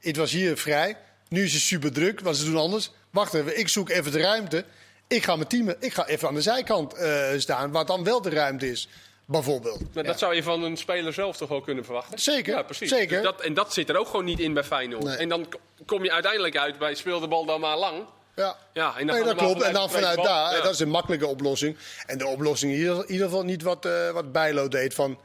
[0.00, 0.96] Het was hier vrij.
[1.28, 2.90] Nu is het super druk, want ze doen anders.
[3.10, 4.64] Wacht even, ik zoek even de ruimte.
[5.08, 8.22] Ik ga mijn team, ik ga even aan de zijkant eh, staan, waar dan wel
[8.22, 8.88] de ruimte is.
[9.32, 9.94] Bijvoorbeeld.
[9.94, 12.18] Maar dat zou je van een speler zelf toch wel kunnen verwachten?
[12.18, 12.88] Zeker, Ja, precies.
[12.90, 13.22] zeker.
[13.22, 15.04] Dus dat, en dat zit er ook gewoon niet in bij Feyenoord.
[15.04, 15.16] Nee.
[15.16, 15.46] En dan
[15.86, 18.04] kom je uiteindelijk uit bij speel de bal dan maar lang.
[18.36, 19.52] Ja, Ja, en dan nee, dat klopt.
[19.54, 20.24] En vanuit dan vanuit bal.
[20.24, 20.62] daar, Ja.
[20.62, 21.76] dat is een makkelijke oplossing.
[22.06, 25.18] En de oplossing in ieder, in ieder geval niet wat, eh wat Bijlo deed van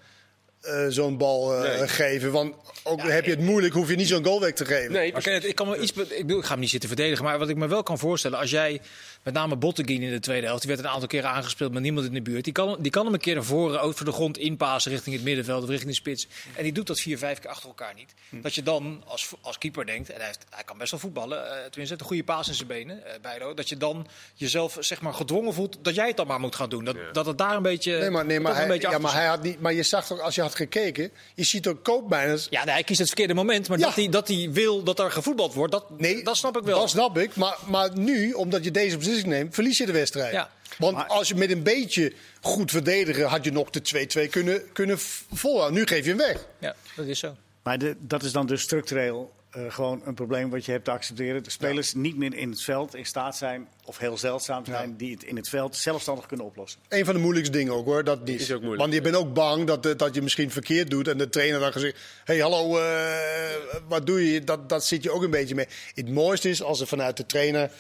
[0.62, 1.88] eh, zo'n bal eh, Nee.
[1.88, 2.32] geven.
[2.32, 4.92] Want ook heb je het moeilijk, hoef je niet zo'n goal weg te geven.
[4.92, 7.40] Nee, Maar ik, kan me iets, ik, bedoel, ik ga hem niet zitten verdedigen, maar
[7.40, 8.82] wat ik me wel kan voorstellen, als jij
[9.28, 12.06] met name Botteguin in de tweede helft, die werd een aantal keren aangespeeld met niemand
[12.06, 14.38] in de buurt, die kan, die kan hem een keer naar voren, over de grond
[14.38, 16.28] inpassen richting het middenveld of richting de spits.
[16.56, 18.14] En die doet dat vier, vijf keer achter elkaar niet.
[18.42, 21.38] Dat je dan als, als keeper denkt, en hij, heeft, hij kan best wel voetballen,
[21.38, 24.78] eh, tenminste heeft een goede paas in zijn benen, eh Bijlo, dat je dan jezelf
[24.80, 26.86] zeg maar gedwongen voelt dat jij het dan maar moet gaan doen.
[26.86, 29.26] Dat, dat het daar een beetje, Nee, maar, nee, maar, hij, beetje ja, maar hij
[29.26, 29.62] had niet.
[29.62, 32.48] Maar je zag toch, als je had gekeken, je ziet ook koopmijners.
[32.50, 33.86] Ja, nee, hij kiest het verkeerde moment, maar Ja.
[33.86, 36.80] dat, hij, dat hij wil dat er gevoetbald wordt, dat, Nee, dat snap ik wel.
[36.80, 37.36] Dat snap ik.
[37.36, 40.34] Maar, maar nu, omdat je deze beslissing neemt, verlies je de wedstrijd.
[40.34, 40.50] Ja.
[40.78, 44.72] Want Maar- als je met een beetje goed verdedigen, had je nog de 2-2 kunnen,
[44.74, 44.98] kunnen
[45.34, 45.80] volhouden.
[45.80, 46.46] Nu geef je hem weg.
[46.60, 47.36] Ja, dat is zo.
[47.64, 50.92] Maar de, dat is dan dus structureel eh, gewoon een probleem wat je hebt te
[50.92, 51.44] accepteren.
[51.44, 55.12] De spelers niet meer in het veld in staat zijn, of heel zeldzaam zijn, die
[55.12, 56.80] het in het veld zelfstandig kunnen oplossen.
[56.90, 58.42] Een van de moeilijkste dingen ook hoor, dat niet.
[58.42, 58.82] Is ook moeilijk.
[58.82, 61.60] Want je bent ook bang dat, eh, dat je misschien verkeerd doet en de trainer
[61.60, 63.56] dan gezegd: hé hey, hallo, eh,
[63.88, 64.44] wat doe je?
[64.44, 65.68] Dat, dat zit je ook een beetje mee.
[65.94, 67.72] Het mooiste is als er vanuit de trainer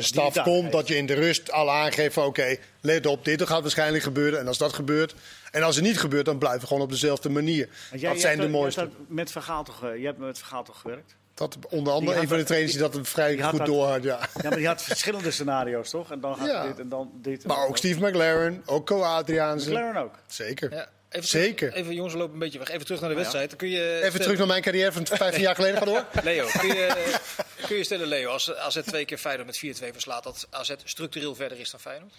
[0.00, 0.72] staf daar komt, heeft.
[0.72, 4.38] dat je in de rust al aangeeft van oké, let op, dit gaat waarschijnlijk gebeuren.
[4.40, 5.14] En als dat gebeurt,
[5.50, 7.68] en als het niet gebeurt, dan blijven we gewoon op dezelfde manier.
[7.94, 8.80] Jij- dat zijn de hebt- mooiste.
[8.80, 11.14] hebt dat met Vergaal toch, eh, je hebt met Vergaal toch gewerkt?
[11.34, 13.68] Dat onder andere had een van de trainers die dat vrij die had goed dat-
[13.68, 14.18] doorhad, ja.
[14.42, 16.10] Ja, maar die had verschillende scenario's toch?
[16.12, 16.66] En dan gaat Ja.
[16.66, 17.42] dit en dan dit.
[17.42, 19.68] en Maar ook Steve McLaren, ook Co Adriaanse.
[19.70, 20.14] McLaren ook.
[20.26, 20.72] Zeker.
[20.72, 21.68] Ja, even Zeker.
[21.68, 22.68] Terug, even jongens, we lopen een beetje weg.
[22.70, 23.48] Even terug naar de wedstrijd.
[23.48, 25.78] Dan Kun je Even terug naar mijn carrière van 15 jaar geleden.
[25.78, 26.04] Ga door.
[26.22, 27.16] Leo, kun je,
[27.66, 31.34] kun je stellen, Leo, als AZ twee keer Feyenoord met 4-2 verslaat, dat AZ structureel
[31.34, 32.12] verder is dan Feyenoord?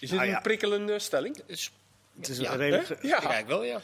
[0.00, 0.36] Is dit Ah, ja.
[0.36, 1.40] een prikkelende stelling?
[1.46, 1.72] Is,
[2.16, 2.96] Het is Ja, een redelijk, Ja.
[3.22, 3.80] Ik eigenlijk wel, ja.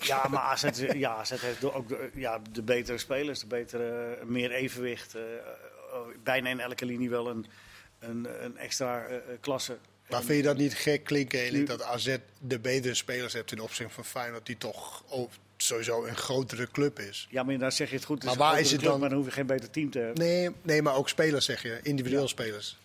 [0.00, 4.50] ja, maar AZ, ja, AZ heeft ook de, ja, de betere spelers, de betere, meer
[4.50, 5.14] evenwicht.
[5.14, 7.46] eh, eh, bijna in elke linie wel een,
[8.00, 9.76] een, een extra eh, eh, klasse.
[10.08, 13.60] Maar vind je dat niet gek klinken, Elik, dat AZ de betere spelers hebt ten
[13.60, 15.02] opzichte van Feyenoord, die toch
[15.56, 17.26] sowieso een grotere club is?
[17.30, 18.16] Ja, maar dan zeg je het goed.
[18.16, 19.98] Het Maar waar is het club, dan- Maar dan hoef je geen beter team te
[19.98, 20.18] hebben.
[20.24, 22.78] Nee, nee, maar ook spelers zeg je, individueel spelers.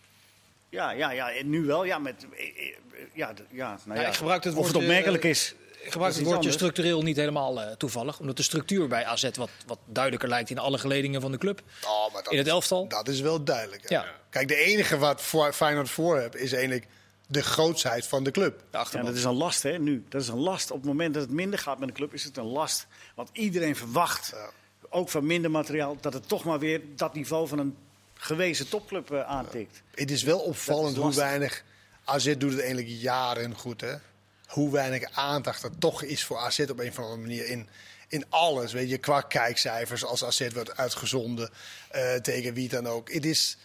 [0.69, 1.83] Ja, ja, ja, en nu wel.
[1.83, 2.75] Ja, met, eh, eh,
[3.13, 4.07] ja, ja, nou Ja, ja.
[4.09, 5.55] ik gebruik het of het woordje- opmerkelijk is.
[5.81, 6.55] Ik gebruik is het woordje anders.
[6.55, 8.19] structureel niet helemaal eh, toevallig.
[8.19, 11.61] Omdat de structuur bij AZ wat, wat duidelijker lijkt in alle geledingen van de club.
[11.85, 12.87] Oh, maar dat, In het elftal.
[12.87, 13.89] dat is wel duidelijk.
[13.89, 14.05] Ja.
[14.29, 16.85] Kijk, de enige wat voor Feyenoord voor hebt, is eigenlijk
[17.31, 18.63] de grootsheid van de club.
[18.71, 20.05] De Ja, dat is een last, hè, nu.
[20.09, 20.71] Dat is een last.
[20.71, 22.87] Op het moment dat het minder gaat met een club, is het een last.
[23.15, 24.49] Want iedereen verwacht, Ja.
[24.89, 27.77] ook van minder materiaal, dat het toch maar weer dat niveau van een
[28.13, 29.81] gewezen topclub eh, aantikt.
[29.95, 31.63] Het is wel opvallend hoe weinig.
[32.03, 33.93] AZ doet het eigenlijk jaren goed, hè?
[34.47, 37.67] Hoe weinig aandacht er toch is voor AZ op een of andere manier in,
[38.07, 38.73] in alles.
[38.73, 41.49] Weet je, qua kijkcijfers, als AZ wordt uitgezonden,
[41.89, 43.13] eh, tegen wie dan ook.
[43.13, 43.57] Het is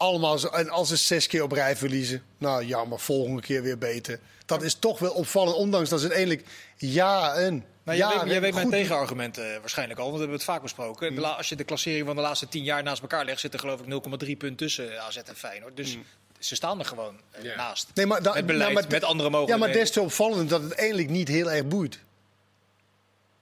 [0.00, 0.48] allemaal zo.
[0.48, 4.20] En als ze zes keer op rij verliezen, nou jammer, volgende keer weer beter.
[4.46, 7.64] Dat is toch wel opvallend, ondanks dat ze het eigenlijk jaren.
[7.82, 10.62] Nou, jij, weet, jij weet mijn tegenargument eh, waarschijnlijk al, want we hebben het vaak
[10.62, 11.18] besproken.
[11.18, 13.58] La- als je de klassering van de laatste tien jaar naast elkaar legt, zit er
[13.60, 13.86] geloof ik
[14.24, 15.76] 0,3 punt tussen eh, AZ en Feyenoord.
[15.76, 15.96] Dus
[16.38, 17.56] ze staan er gewoon eh, Ja.
[17.56, 17.86] naast.
[17.94, 19.80] Nee, maar met beleid, nou, maar- met andere Ja, maar mogelijkheden.
[19.80, 21.98] des te opvallender dat het eigenlijk niet heel erg boeit.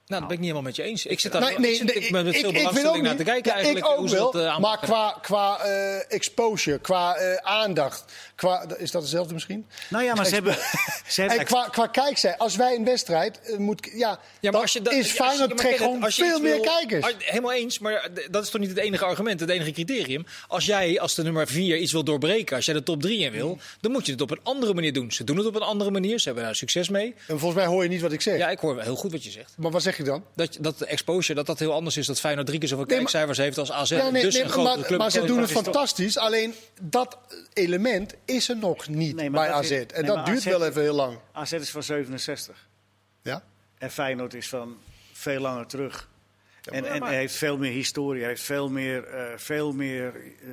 [0.09, 1.05] Nou, dat ben ik niet helemaal met je eens.
[1.05, 3.85] Ik zit daar Nee, nee, ik nee, met veel belangstelling naar te kijken Ja, eigenlijk.
[3.85, 8.91] Ik ook wel, dat, eh, maar qua, qua eh, exposure, qua eh, aandacht, qua, is
[8.91, 9.65] dat hetzelfde misschien?
[9.89, 10.57] Nou ja, maar ze hebben...
[11.07, 14.73] Ze hebben En qua, qua kijkzij, als wij een wedstrijd moet, ja, Ja, maar als
[14.73, 17.05] je dat- is als je- Feyenoord trekt gewoon als je veel meer wil- kijkers.
[17.05, 20.25] Ah, Helemaal eens, maar dat is toch niet het enige argument, het enige criterium.
[20.47, 23.31] Als jij als de nummer 4 iets wil doorbreken, als jij de top 3 in
[23.31, 25.11] wil, dan moet je het op een andere manier doen.
[25.11, 27.15] Ze doen het op een andere manier, ze hebben daar succes mee.
[27.27, 28.37] En volgens mij hoor je niet wat ik zeg.
[28.37, 29.53] Ja, ik hoor wel heel goed wat je zegt.
[29.57, 30.23] Maar wat zeg je dan?
[30.35, 32.93] Dat, dat de exposure dat dat heel anders is, dat Feyenoord drie keer zoveel Nee,
[32.95, 33.89] maar- kijkcijfers heeft als AZ.
[33.89, 34.99] Ja, nee, dus nee, een grotere maar, club.
[34.99, 36.17] maar ze doen het toch- fantastisch.
[36.17, 37.17] Alleen dat
[37.53, 39.69] element is er nog niet bij dat AZ.
[39.71, 41.17] is- en nee, dat duurt AZ wel even heel lang.
[41.31, 42.67] AZ is van 67.
[43.21, 43.43] Ja?
[43.77, 44.77] En Feyenoord is van
[45.13, 46.09] veel langer terug.
[46.71, 50.49] en, en heeft veel meer historie, heeft veel meer, eh, veel meer eh,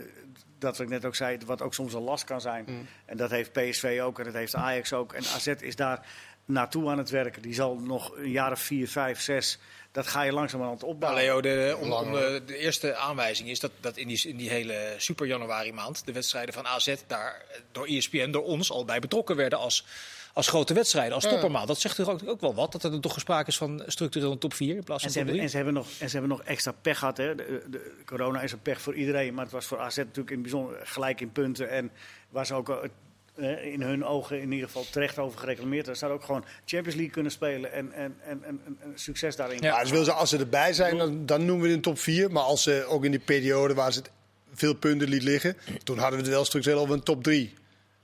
[0.59, 2.65] dat wat ik net ook zei, wat ook soms een last kan zijn.
[2.69, 2.87] Mm.
[3.05, 5.13] En dat heeft PSV ook en dat heeft Ajax ook.
[5.13, 6.07] En AZ is daar
[6.47, 7.43] naartoe aan het werken.
[7.43, 9.59] Die zal nog een jaar of vier, vijf, zes,
[9.93, 11.23] dat ga je langzamerhand Nou, opbouwen.
[11.23, 14.51] Leo, de, om, om de, de eerste aanwijzing is dat, dat in, die, in die
[14.51, 18.85] hele super januari maand de wedstrijden van AZ daar eh, door ESPN, door ons al
[18.85, 19.85] bij betrokken werden als,
[20.33, 21.67] als grote wedstrijden, als toppermaat.
[21.67, 24.39] Dat zegt toch ook, ook wel wat, dat er toch gesprake is van structureel een
[24.39, 25.43] top 4 in plaats En van ze, top hebben, 3.
[25.43, 27.17] en, ze hebben nog, en ze hebben nog extra pech gehad.
[27.17, 27.35] Hè.
[27.35, 30.43] De, de- corona is een pech voor iedereen, maar het was voor AZ natuurlijk in
[30.43, 31.69] bijzonder gelijk in punten.
[31.71, 31.91] En
[32.29, 32.89] waar ze ook
[33.37, 35.85] eh, eh, in hun ogen in ieder geval terecht over gereclameerd.
[35.85, 39.37] Ze hadden ook gewoon Champions League kunnen spelen en, en, en, en, en- en succes
[39.37, 39.59] daarin.
[39.61, 39.67] Ja.
[39.77, 41.99] Ja, dus wil ze, als ze erbij zijn, dan, dan noemen we het een top
[41.99, 42.31] 4.
[42.31, 44.11] Maar als ze ook in die periode waar ze het
[44.55, 45.57] veel punten liet liggen.
[45.85, 47.55] Toen hadden we het wel structureel over een top 3.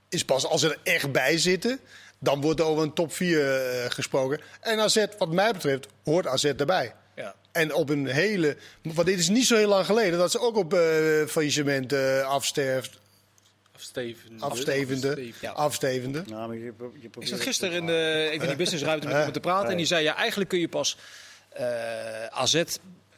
[0.09, 1.79] Is pas als ze er echt bij zitten,
[2.19, 3.45] dan wordt er over een top 4
[3.89, 4.39] gesproken.
[4.61, 6.93] En AZ, wat mij betreft, hoort AZ erbij.
[7.15, 7.35] Ja.
[7.51, 8.57] En op een hele.
[8.81, 10.79] Want dit is niet zo heel lang geleden dat ze ook op eh
[11.27, 12.99] faillissement eh afsterft.
[13.83, 14.43] Afstevende.
[14.43, 15.31] Afstevende.
[15.41, 15.51] Ja.
[15.51, 16.23] Afstevende.
[16.25, 18.55] Nou, maar je, je probeert Ik zat het gisteren te in de, even in die
[18.55, 19.69] businessruimte met iemand te praten.
[19.69, 20.97] En die zei, ja, eigenlijk kun je pas
[21.49, 22.63] eh, AZ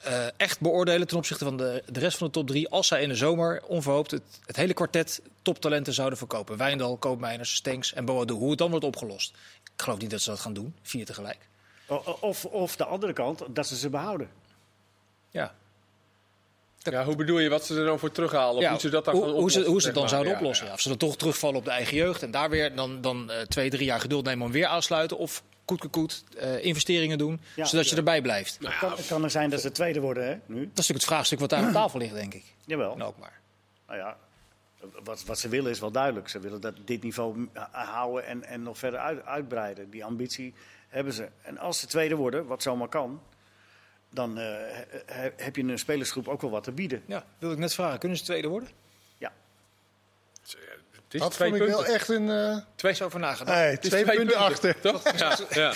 [0.06, 2.70] eh, echt beoordelen ten opzichte van de, de rest van de top drie.
[2.70, 6.58] Als zij in de zomer onverhoopt het, het hele kwartet toptalenten zouden verkopen.
[6.58, 8.34] Wijndal, Koopmeiners, Stenks en Boadu.
[8.34, 9.34] Hoe het dan wordt opgelost.
[9.64, 11.48] Ik geloof niet dat ze dat gaan doen, vier tegelijk.
[12.20, 14.30] Of, of de andere kant, dat ze ze behouden.
[15.30, 15.56] Ja.
[16.92, 18.56] Ja, hoe bedoel je wat ze er dan voor terughalen?
[18.56, 20.04] Of Ja, hoe ze dat dan hoe, gaan hoe ze, oplossen, hoe ze het dan
[20.04, 20.12] maar?
[20.14, 20.64] zouden Ja, oplossen.
[20.66, 20.70] ja.
[20.72, 23.32] Ja, Of ze dan toch terugvallen op de eigen jeugd en daar weer dan, dan
[23.32, 25.18] eh, twee, drie jaar geduld nemen om weer aansluiten.
[25.18, 27.66] Of koet, koet, koet, eh, investeringen doen, Ja.
[27.66, 28.58] zodat je erbij blijft.
[28.60, 30.30] Nou Het kan, het kan er zijn dat ze tweede worden, hè?
[30.32, 30.38] Nu?
[30.56, 32.44] Dat is natuurlijk het vraagstuk wat daar op tafel ligt, denk ik.
[32.66, 33.02] Jawel.
[33.02, 33.40] Ook maar.
[33.88, 34.18] Nou ja,
[35.04, 36.30] wat, wat ze willen is wel duidelijk.
[36.30, 39.90] Ze willen dat dit niveau h- houden en, en nog verder uit- uitbreiden.
[39.90, 40.54] Die ambitie
[40.88, 41.28] hebben ze.
[41.42, 43.22] En als ze tweede worden, wat zomaar kan,
[44.16, 47.04] dan eh, he- he- heb je een spelersgroep ook wel wat te bieden.
[47.06, 48.00] Ja, wil ik net vragen.
[48.00, 48.70] Kunnen ze tweede worden?
[49.18, 49.32] Ja.
[50.42, 51.86] Het is Dat twee vond ik punten.
[51.86, 52.30] wel echt een.
[52.30, 53.84] eh Twee is over nagedacht.
[53.84, 54.80] is twee, punten, achter.
[54.80, 55.18] Toch?
[55.18, 55.74] Ja, ja.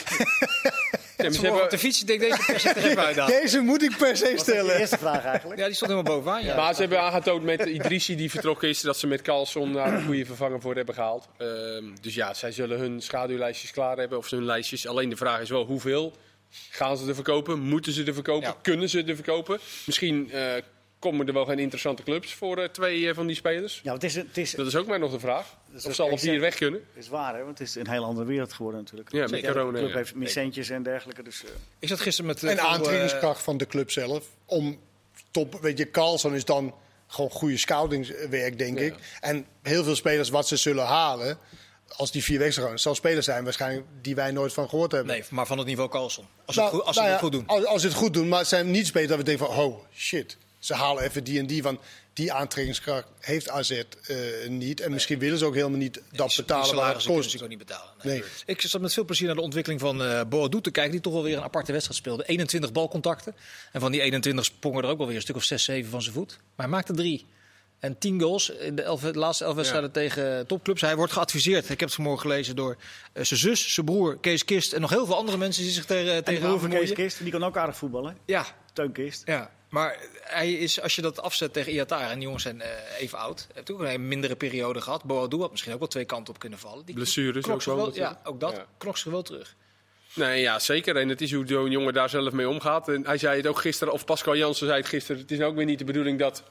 [1.31, 3.25] Ze hebben op de fiets, ik denk deze per se er even.
[3.41, 4.79] Deze moet ik per se is de stellen.
[4.79, 5.59] eerste vraag eigenlijk.
[5.59, 6.43] Ja, die stond helemaal bovenaan.
[6.43, 6.55] Ja.
[6.55, 10.05] maar ze hebben aangetoond met Idrissi die vertrokken is dat ze met Carlson daar een
[10.05, 11.27] goede vervanger voor hebben gehaald.
[11.37, 14.87] Ehm, dus ja, zij zullen hun schaduwlijstjes klaar hebben of hun lijstjes.
[14.87, 16.13] Alleen de vraag is wel hoeveel
[16.69, 17.59] gaan ze er verkopen?
[17.59, 18.47] Moeten ze er verkopen?
[18.47, 18.55] Ja.
[18.61, 19.59] Kunnen ze er verkopen?
[19.85, 20.53] Misschien eh,
[20.99, 23.79] komen er wel geen interessante clubs voor eh, twee eh, van die spelers.
[23.83, 25.57] Ja, het is, het is, Dat is ook maar nog de vraag.
[25.85, 26.79] Of ze alle vier weg kunnen.
[26.93, 27.43] het is waar, hè?
[27.43, 29.11] Want het is een heel andere wereld geworden natuurlijk.
[29.11, 29.97] Ja, met corona, club ja.
[29.97, 31.23] heeft meer centjes en dergelijke.
[31.23, 32.43] Dus, eh, Ik zat gisteren met...
[32.43, 34.25] eh, En eh, aantrekkingskracht van de club zelf.
[34.45, 34.79] Om
[35.31, 35.59] top.
[35.61, 36.75] Weet je, Carlson is dan
[37.07, 38.85] gewoon goede scoutingswerk, denk Ja.
[38.85, 38.95] ik.
[39.21, 41.37] En heel veel spelers wat ze zullen halen.
[41.95, 45.13] Als die vier het zal spelers zijn waarschijnlijk die wij nooit van gehoord hebben.
[45.13, 46.25] Nee, maar van het niveau Carlson.
[46.45, 47.47] Als ze Nou, het goed, als ze nou het ja, goed doen.
[47.47, 49.55] Als, als ze het goed doen, maar het zijn niet spelers dat we denken van,
[49.55, 51.79] oh shit, ze halen even die en die van
[52.13, 54.17] die aantrekkingskracht heeft AZ eh,
[54.47, 54.81] niet.
[54.81, 57.37] En misschien willen ze ook helemaal niet dat betalen waar het salarissen kunnen kost.
[57.37, 57.93] ze ook niet betalen.
[58.01, 58.19] Nee.
[58.19, 58.29] Nee.
[58.45, 60.91] Ik zat met veel plezier naar de ontwikkeling van eh Boadu te kijken.
[60.91, 62.23] Die toch wel weer een aparte wedstrijd speelde.
[62.25, 63.35] 21 balcontacten.
[63.71, 66.01] En van die 21 sprongen er ook wel weer een stuk of 6, 7 van
[66.01, 66.37] zijn voet.
[66.37, 67.25] Maar hij maakte drie.
[67.79, 70.81] En 10 goals in de, elf, de laatste 11 wedstrijden tegen topclubs.
[70.81, 71.63] Hij wordt geadviseerd.
[71.63, 72.77] Ik heb het vanmorgen gelezen door
[73.13, 74.73] eh, zijn zus, zijn broer, Kees Kist.
[74.73, 76.91] En nog heel veel andere mensen die zich tegen, tegen broer van Kees.
[76.91, 78.17] Kist, die kan ook aardig voetballen.
[78.25, 79.21] Ja, Teun Kist.
[79.25, 82.69] ja, maar hij is, als je dat afzet tegen Iatara, en die jongens zijn eh,
[82.99, 85.03] even oud, heeft ook een mindere periode gehad.
[85.03, 86.85] Boadu had misschien ook wel twee kanten op kunnen vallen.
[86.85, 88.93] Die Blessures ook wel wel, ja, ook dat Ja.
[88.95, 89.55] zich wel terug.
[90.13, 90.95] Nee, ja, zeker.
[90.95, 92.87] En het is hoe zo'n jongen daar zelf mee omgaat.
[92.89, 95.21] En hij zei het ook gisteren, of Pascal Jansen zei het gisteren.
[95.21, 96.43] Het is nou ook weer niet de bedoeling dat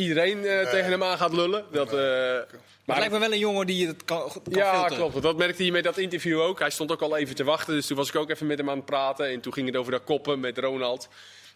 [0.00, 1.64] iedereen eh, tegen hem aan gaat lullen.
[1.72, 2.48] Dat, eh, Maar het
[2.84, 4.96] maar lijkt me wel een jongen die het kan, kan ja, filteren.
[5.10, 5.22] klopt.
[5.22, 6.58] Dat merkte hij met dat interview ook.
[6.58, 7.74] Hij stond ook al even te wachten.
[7.74, 9.26] Dus toen was ik ook even met hem aan het praten.
[9.28, 11.08] En toen ging het over dat koppen met Ronald.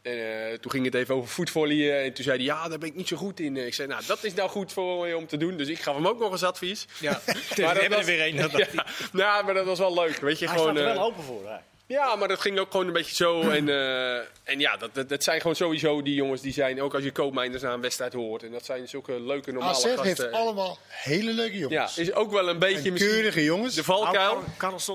[0.02, 2.02] En eh, toen ging het even over voetvolleyen.
[2.02, 3.56] En toen zei hij, ja, daar ben ik niet zo goed in.
[3.56, 5.56] Ik zei, nou, dat is nou goed voor je om te doen.
[5.56, 6.86] Dus ik gaf hem ook nog eens advies.
[7.00, 8.36] Ja, we dat hebben er was- weer een.
[8.36, 10.16] dat dacht Ja, nou, maar dat was wel leuk.
[10.16, 11.48] Weet je, Hij gewoon, staat er eh, wel open voor.
[11.48, 11.56] Hè?
[11.86, 13.40] Ja, maar dat ging ook gewoon een beetje zo.
[13.56, 14.14] En, eh,
[14.44, 17.12] en ja, dat, dat, dat zijn gewoon sowieso die jongens die zijn, ook als je
[17.12, 18.42] koopmijnders naar een wedstrijd hoort.
[18.42, 20.04] En dat zijn zulke leuke, normale AZ gasten.
[20.04, 21.98] heeft allemaal hele leuke Ja, jongens.
[21.98, 23.74] is ook wel een beetje en misschien keurige jongens.
[23.74, 24.42] de valkuil.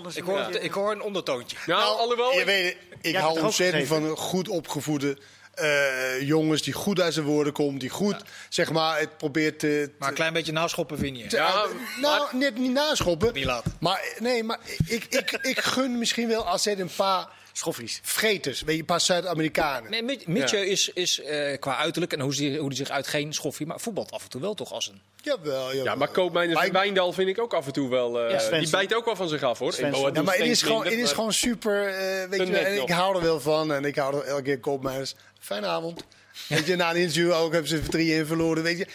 [0.08, 1.58] Is Ik hoor, een ik hoor een ondertoontje.
[1.66, 2.34] Nou, alhoewel...
[2.34, 5.18] Je ik- weet, ik hou ontzettend van goed opgevoede
[5.60, 7.80] eh, jongens die goed uit zijn woorden komen.
[7.80, 8.16] Die goed,
[8.49, 9.91] zeg maar, het probeert te...
[9.99, 11.26] Maar een klein beetje naschoppen vind je.
[11.30, 11.70] Ja, Ah,
[12.01, 13.34] nou, net niet naschoppen.
[13.34, 13.66] Niet laat.
[13.80, 17.28] Maar nee, maar ik, ik, ik gun misschien wel AZ een paar
[17.60, 17.99] Schoffies.
[18.03, 18.62] vreters.
[18.62, 20.05] Weet je, een paar Zuid-Amerikanen.
[20.28, 23.66] Nee, is, is eh, qua uiterlijk en hoe hij hoe die zich uit geen schoffie,
[23.66, 25.01] maar voetbalt af en toe wel toch als een.
[25.22, 25.84] Jawel, jawel.
[25.84, 28.20] Ja, maar Koopmijners Maar en Wijndal vind ik ook af en toe wel...
[28.22, 29.76] eh, Ja, die bijt ook wel van zich af, hoor.
[29.78, 31.88] Ja, maar het is, gewoon, het is gewoon super.
[31.88, 33.74] eh, weet je, en ik hou er wel van.
[33.74, 35.16] En ik hou er elke keer koopmeisjes.
[35.39, 36.03] Fijne avond.
[36.47, 38.64] Weet je, na een interview ook hebben ze 3 in verloren.
[38.64, 38.88] Weet je,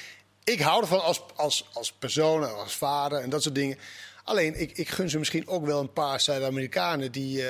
[0.44, 3.78] ik hou ervan als, als, als persoon en als vader en dat soort dingen.
[4.24, 7.48] Alleen, ik, ik gun ze misschien ook wel een paar Zuid-Amerikanen die, eh,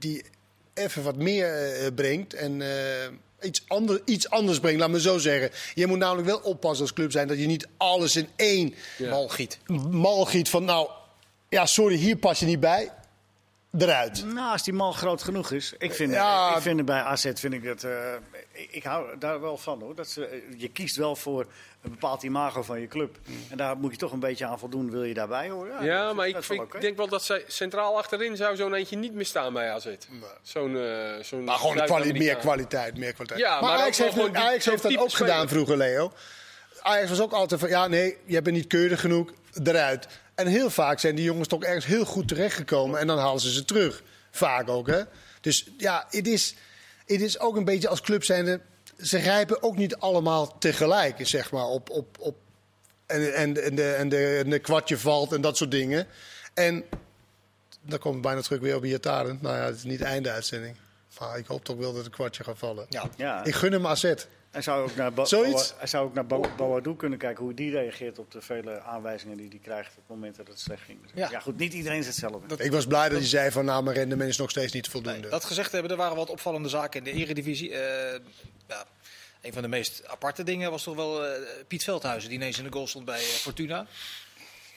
[0.00, 0.22] die
[0.74, 2.34] even wat meer eh, brengt.
[2.34, 3.08] En eh,
[3.40, 5.50] iets, ander, iets anders brengt, laat me zo zeggen.
[5.74, 9.28] Je moet namelijk wel oppassen als club zijn dat je niet alles in één Mal
[9.28, 9.58] giet.
[9.90, 10.90] mal giet van nou,
[11.48, 12.90] ja sorry, hier pas je niet bij.
[13.78, 14.24] Eruit.
[14.24, 15.72] Nou, als die mal groot genoeg is.
[15.78, 16.56] Ik vind, Ja.
[16.56, 17.82] ik vind het bij AZ vind ik dat.
[17.84, 17.92] eh,
[18.52, 19.94] ik, ik hou daar wel van hoor.
[19.94, 21.40] Dat ze, je kiest wel voor
[21.82, 23.16] een bepaald imago van je club.
[23.50, 24.90] En daar moet je toch een beetje aan voldoen.
[24.90, 25.84] Wil je daarbij horen?
[25.84, 29.14] Ja, dat maar ik, vind- denk wel dat zij centraal achterin zou zo'n eentje niet
[29.14, 29.86] meer staan bij AZ.
[30.42, 33.40] Zo'n, eh, zo'n Maar gewoon kwali- meer kwaliteit, meer kwaliteit.
[33.40, 36.12] Ja, maar Ajax heeft, gewoon die- Ajax heeft dat ook gedaan vroeger, Leo.
[36.82, 39.30] Ajax was ook altijd van, ja nee, je bent niet keurig genoeg,
[39.64, 40.06] eruit.
[40.40, 43.52] En heel vaak zijn die jongens toch ergens heel goed terechtgekomen en dan halen ze
[43.52, 44.02] ze terug.
[44.30, 45.02] Vaak ook, hè.
[45.40, 46.54] Dus ja, het is,
[47.06, 48.60] het is ook een beetje als club zijnde,
[48.98, 51.90] ze rijpen ook niet allemaal tegelijk, zeg maar, op...
[51.90, 52.36] op, op
[53.06, 56.06] en, en, en, de, en, de, en de kwartje valt en dat soort dingen.
[56.54, 56.84] En
[57.82, 59.38] dan komt het bijna terug weer op Iataren.
[59.40, 60.76] Nou ja, het is niet de einde uitzending.
[61.18, 62.86] Maar ik hoop toch wel dat een kwartje gaat vallen.
[62.88, 63.08] Ja.
[63.16, 63.44] Ja.
[63.44, 64.14] Ik gun hem AZ.
[64.50, 65.68] Hij zou ook naar, Bo Zoiets?
[65.68, 68.80] Boa- hij zou ook naar Bo Boadu kunnen kijken hoe die reageert op de vele
[68.80, 70.98] aanwijzingen die hij krijgt op het moment dat het slecht ging.
[71.14, 71.30] Ja.
[71.30, 72.64] Ja, goed, niet iedereen is hetzelfde.
[72.64, 75.28] Ik was blij dat hij zei van nou, mijn rendement is nog steeds niet voldoende.
[75.28, 77.70] Dat gezegd hebben, er waren wat opvallende zaken in de eredivisie.
[77.74, 78.20] Eh,
[78.68, 78.84] ja,
[79.40, 82.64] een van de meest aparte dingen was toch wel eh, Piet Veldhuizen, die ineens in
[82.64, 83.86] de goal stond bij eh, Fortuna.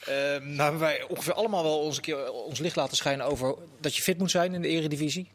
[0.06, 3.96] Eh, nou hebben wij ongeveer allemaal wel ons, keer, ons licht laten schijnen over dat
[3.96, 5.28] je fit moet zijn in de eredivisie.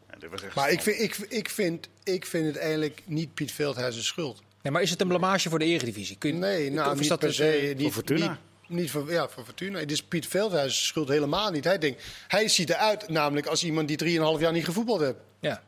[0.56, 4.42] Maar ik vind, ik, ik, vind, ik vind het eigenlijk niet Piet Veldhuizen schuld.
[4.62, 6.16] Nee, maar is het een blamage voor de eredivisie?
[6.18, 7.52] Kun je, Nee, nou, of is niet dat per dus, se.
[7.52, 8.40] eh, niet, Fortuna?
[8.68, 9.80] Niet, niet voor, ja, voor Fortuna.
[9.80, 11.64] Het is Piet Veldhuizen schuld helemaal niet.
[11.64, 15.16] Hij, denkt, hij ziet eruit namelijk als iemand die 3,5 jaar niet gevoetbald heeft.
[15.40, 15.64] ja.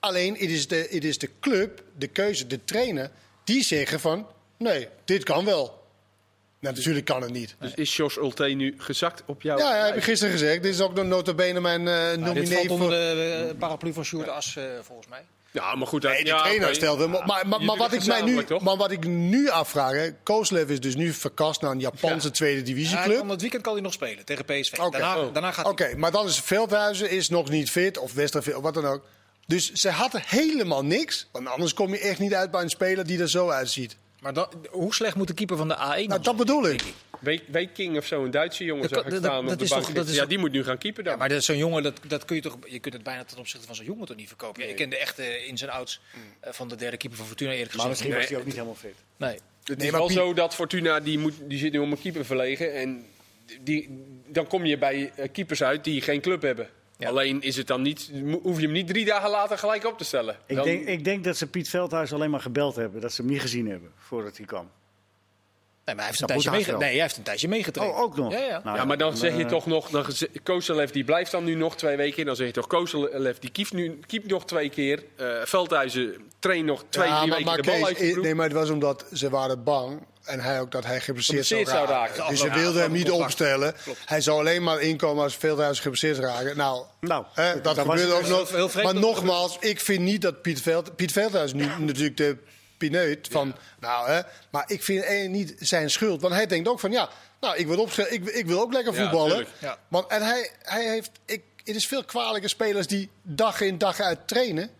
[0.00, 3.10] Alleen, het is, de, het is de club, de keuze, de trainer,
[3.44, 4.26] die zeggen van...
[4.58, 5.79] Nee, dit kan wel.
[6.60, 7.56] Nou, natuurlijk kan het niet.
[7.60, 9.60] Dus is Jos Ulte nu gezakt op jou?
[9.60, 10.62] Ja, ja, heb ik gisteren gezegd.
[10.62, 12.90] Dit is ook nog nota bene mijn eh Nou, dit nominee valt onder voor...
[12.96, 15.22] de eh, paraplu van Sjoerd As, eh, volgens mij.
[15.52, 16.02] Ja, maar goed.
[16.02, 16.74] Nee, de ja, trainer oké.
[16.74, 17.06] stelde.
[17.06, 18.62] Maar, maar, maar, Jullie wat ik mij nu, toch?
[18.62, 19.92] maar wat ik nu afvraag...
[19.92, 23.18] hè, Kozlev is dus nu verkast naar een Japanse tweede Ja, hij divisieclub.
[23.18, 24.78] kan, het weekend kan hij nog spelen tegen PSV.
[24.78, 24.90] Oké.
[24.98, 25.32] Daarna, Oh.
[25.32, 25.96] daarna gaat Oké, hij...
[25.96, 29.04] maar dan is Veldhuizen is nog niet fit, of Westerveld, of wat dan ook.
[29.46, 31.28] Dus ze hadden helemaal niks.
[31.32, 33.96] Want anders kom je echt niet uit bij een speler die er zo uitziet.
[34.20, 36.82] Maar dan, hoe slecht moet de keeper van de A1 Nou, dat bedoel ik.
[37.20, 39.70] We- Weeking of zo, een Duitse jongen Dat zag ik staan dat op de is
[39.70, 39.82] bank.
[39.84, 41.12] toch- dat is ja, die moet nu gaan keeper dan.
[41.12, 43.38] Ja, maar dat- zo'n jongen, dat, dat kun je toch, je kunt het bijna ten
[43.38, 44.68] opzichte van zo'n jongen toch niet verkopen.
[44.68, 46.00] Ik ken de echte ins en outs
[46.40, 48.08] eh, van de derde keeper van Fortuna eerlijk Maar gezegd.
[48.08, 48.28] misschien was Nee.
[48.28, 48.94] hij ook niet helemaal fit.
[49.16, 49.38] Nee.
[49.64, 51.92] Het Nee, is maar wel Piet- zo dat Fortuna, die, moet, die zit nu om
[51.92, 52.74] een keeper verlegen.
[52.74, 53.04] En
[53.60, 56.68] die, dan kom je bij eh, keepers uit die geen club hebben.
[57.00, 57.08] Ja.
[57.08, 58.10] Alleen is het dan niet,
[58.42, 60.36] hoef je hem niet drie dagen later gelijk op te stellen.
[60.46, 63.00] Ik, Dan- denk, ik denk dat ze Piet Veldhuis alleen maar gebeld hebben.
[63.00, 64.70] Dat ze hem niet gezien hebben voordat hij kwam.
[65.84, 67.94] Nee, maar hij heeft, een tijdje, meege- nee, hij heeft een tijdje meegetraind.
[67.94, 68.32] Oh, ook nog?
[68.32, 68.60] Ja, ja.
[68.64, 70.04] Nou ja, maar dan zeg je eh, toch nog, dan,
[70.42, 72.26] Kozelev die blijft dan nu nog twee weken.
[72.26, 75.02] Dan zeg je toch, Kozelev die kieft nu kieft nog twee keer.
[75.16, 78.10] Eh Veldhuizen traint nog twee, Ja, drie maar, weken maar de bal Kees, uit de
[78.12, 78.24] broek.
[78.24, 80.00] nee, maar het was omdat ze waren bang.
[80.24, 81.86] En hij ook dat hij geblesseerd zou raken.
[81.86, 82.28] raken.
[82.28, 83.74] Dus ze Ja, wilden hem niet opstellen.
[84.04, 86.56] Hij zou alleen maar inkomen als Veldhuizen geblesseerd raken.
[86.56, 88.50] Nou, Nou, hè, dat dat gebeurde ook nog.
[88.50, 92.36] heel maar nogmaals, ik vind niet dat Piet, Veld, Piet Veldhuis nu natuurlijk de
[92.78, 93.54] pineut van...
[93.80, 96.20] Nou, hè, maar ik vind eh, niet zijn schuld.
[96.20, 97.08] Want hij denkt ook van, ja,
[97.40, 99.28] nou, ik wil, opstellen, ik, ik wil ook lekker voetballen.
[99.30, 99.50] tuurlijk.
[99.58, 99.78] Ja.
[99.88, 101.10] Want, en hij, hij heeft...
[101.24, 104.70] Ik, het is veel kwalijke spelers die dag in dag uit trainen.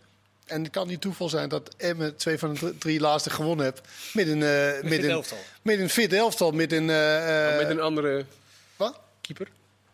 [0.51, 3.81] En het kan niet toeval zijn dat Emmen twee van de drie- laatste gewonnen heeft.
[4.13, 5.37] Met een, eh, met een, elftal.
[5.61, 6.51] met een fit elftal.
[6.51, 8.25] Met een, eh, eh, Met een andere
[8.75, 8.99] wat?
[9.21, 9.47] keeper.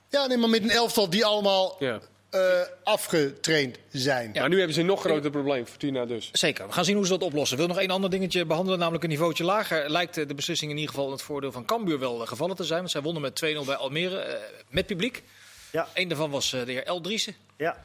[0.09, 1.99] Ja, nee, maar met een elftal die allemaal Ja.
[2.29, 2.41] eh,
[2.83, 4.29] afgetraind zijn.
[4.33, 4.39] Ja.
[4.39, 6.29] Maar nu hebben ze een nog groter probleem, Fortuna dus.
[6.31, 6.67] Zeker.
[6.67, 7.57] We gaan zien hoe ze dat oplossen.
[7.57, 9.89] Ik wil nog één ander dingetje behandelen, namelijk een niveautje lager.
[9.89, 12.55] Lijkt eh, de beslissing in ieder geval in het voordeel van Cambuur wel eh, gevallen
[12.55, 12.79] te zijn.
[12.79, 14.39] Want zij wonnen met 2-0 bij Almere, eh,
[14.69, 15.23] met publiek.
[15.71, 15.87] Ja.
[15.93, 17.35] Eén daarvan was eh, de heer El Driessen.
[17.57, 17.81] Ja,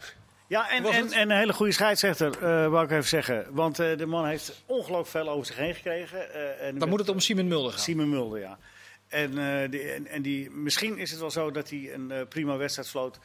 [0.53, 3.47] ja en, en, en een hele goede scheidsrechter, eh wou ik even zeggen.
[3.51, 6.33] Want eh, de man heeft ongelooflijk veel over zich heen gekregen.
[6.35, 7.81] eh, en Dan moet het om Simon Mulder gaan.
[7.81, 8.59] Simon Mulder, ja.
[9.09, 9.31] En,
[9.71, 13.19] die, en, en die, misschien is het wel zo dat hij een prima wedstrijd floot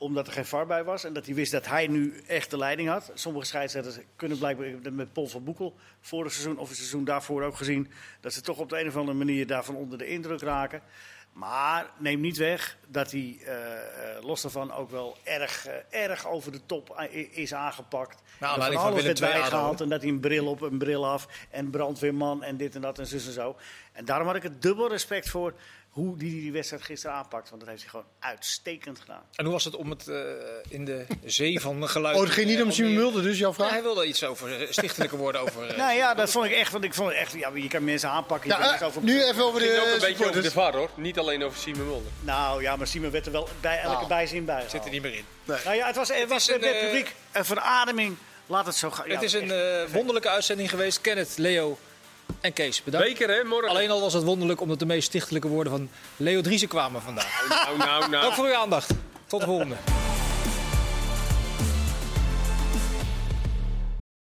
[0.00, 1.04] omdat er geen VAR bij was.
[1.04, 3.10] En dat hij wist dat hij nu echt de leiding had.
[3.14, 7.56] Sommige scheidsrechters kunnen blijkbaar met Paul van Boekel vorig seizoen of het seizoen daarvoor ook
[7.56, 7.90] gezien.
[8.20, 10.82] Dat ze toch op de een of andere manier daarvan onder de indruk raken.
[11.32, 16.26] Maar neem niet weg dat hij eh, eh, los daarvan ook wel erg, eh, erg
[16.26, 18.22] over de top is aangepakt.
[18.38, 21.28] Nou, aanleiding van alles werd bijgehaald en dat hij een bril op, een bril af
[21.50, 23.56] en brandweerman en dit en dat en zus en zo.
[23.92, 25.54] En daarom had ik het dubbel respect voor
[25.90, 27.48] hoe die die wedstrijd gisteren aanpakt.
[27.48, 29.22] Want dat heeft hij gewoon uitstekend gedaan.
[29.34, 30.16] En hoe was het om het eh,
[30.68, 32.16] in de zee van geluid...
[32.16, 33.70] Oh, het ging niet om Simon Mulder, dus jouw Ja, vraag?
[33.70, 35.66] hij wilde iets over eh, stichtelijke woorden over...
[35.68, 36.72] eh, Nou ja, dat vond ik echt.
[36.72, 38.48] Want ik vond echt, ja, je kan mensen aanpakken.
[38.50, 40.50] Ja, eh, het over- nu even over Het ging ook de een beetje over de.
[40.50, 42.12] VAR hoor, niet alleen over Simon Mulder.
[42.20, 44.64] Nou ja, maar Simon werd er wel bij elke Nou, bijzin bij.
[44.68, 45.24] zit er niet meer in.
[45.44, 48.16] Nou ja, het was, het was een, eh, publiek een verademing.
[48.46, 49.08] Laat het zo gaan.
[49.08, 49.88] Ja, het is een echt.
[49.88, 51.00] eh, wonderlijke uitzending geweest.
[51.00, 51.78] Kenneth, Leo
[52.40, 53.06] en Kees, bedankt.
[53.06, 53.68] Beker hè, morgen.
[53.68, 57.46] Alleen al was het wonderlijk omdat de meest stichtelijke woorden van Leo Driessen kwamen vandaag.
[57.48, 58.22] Nou, nou, nou.
[58.22, 58.90] Dank voor uw aandacht.
[59.26, 59.76] Tot de volgende.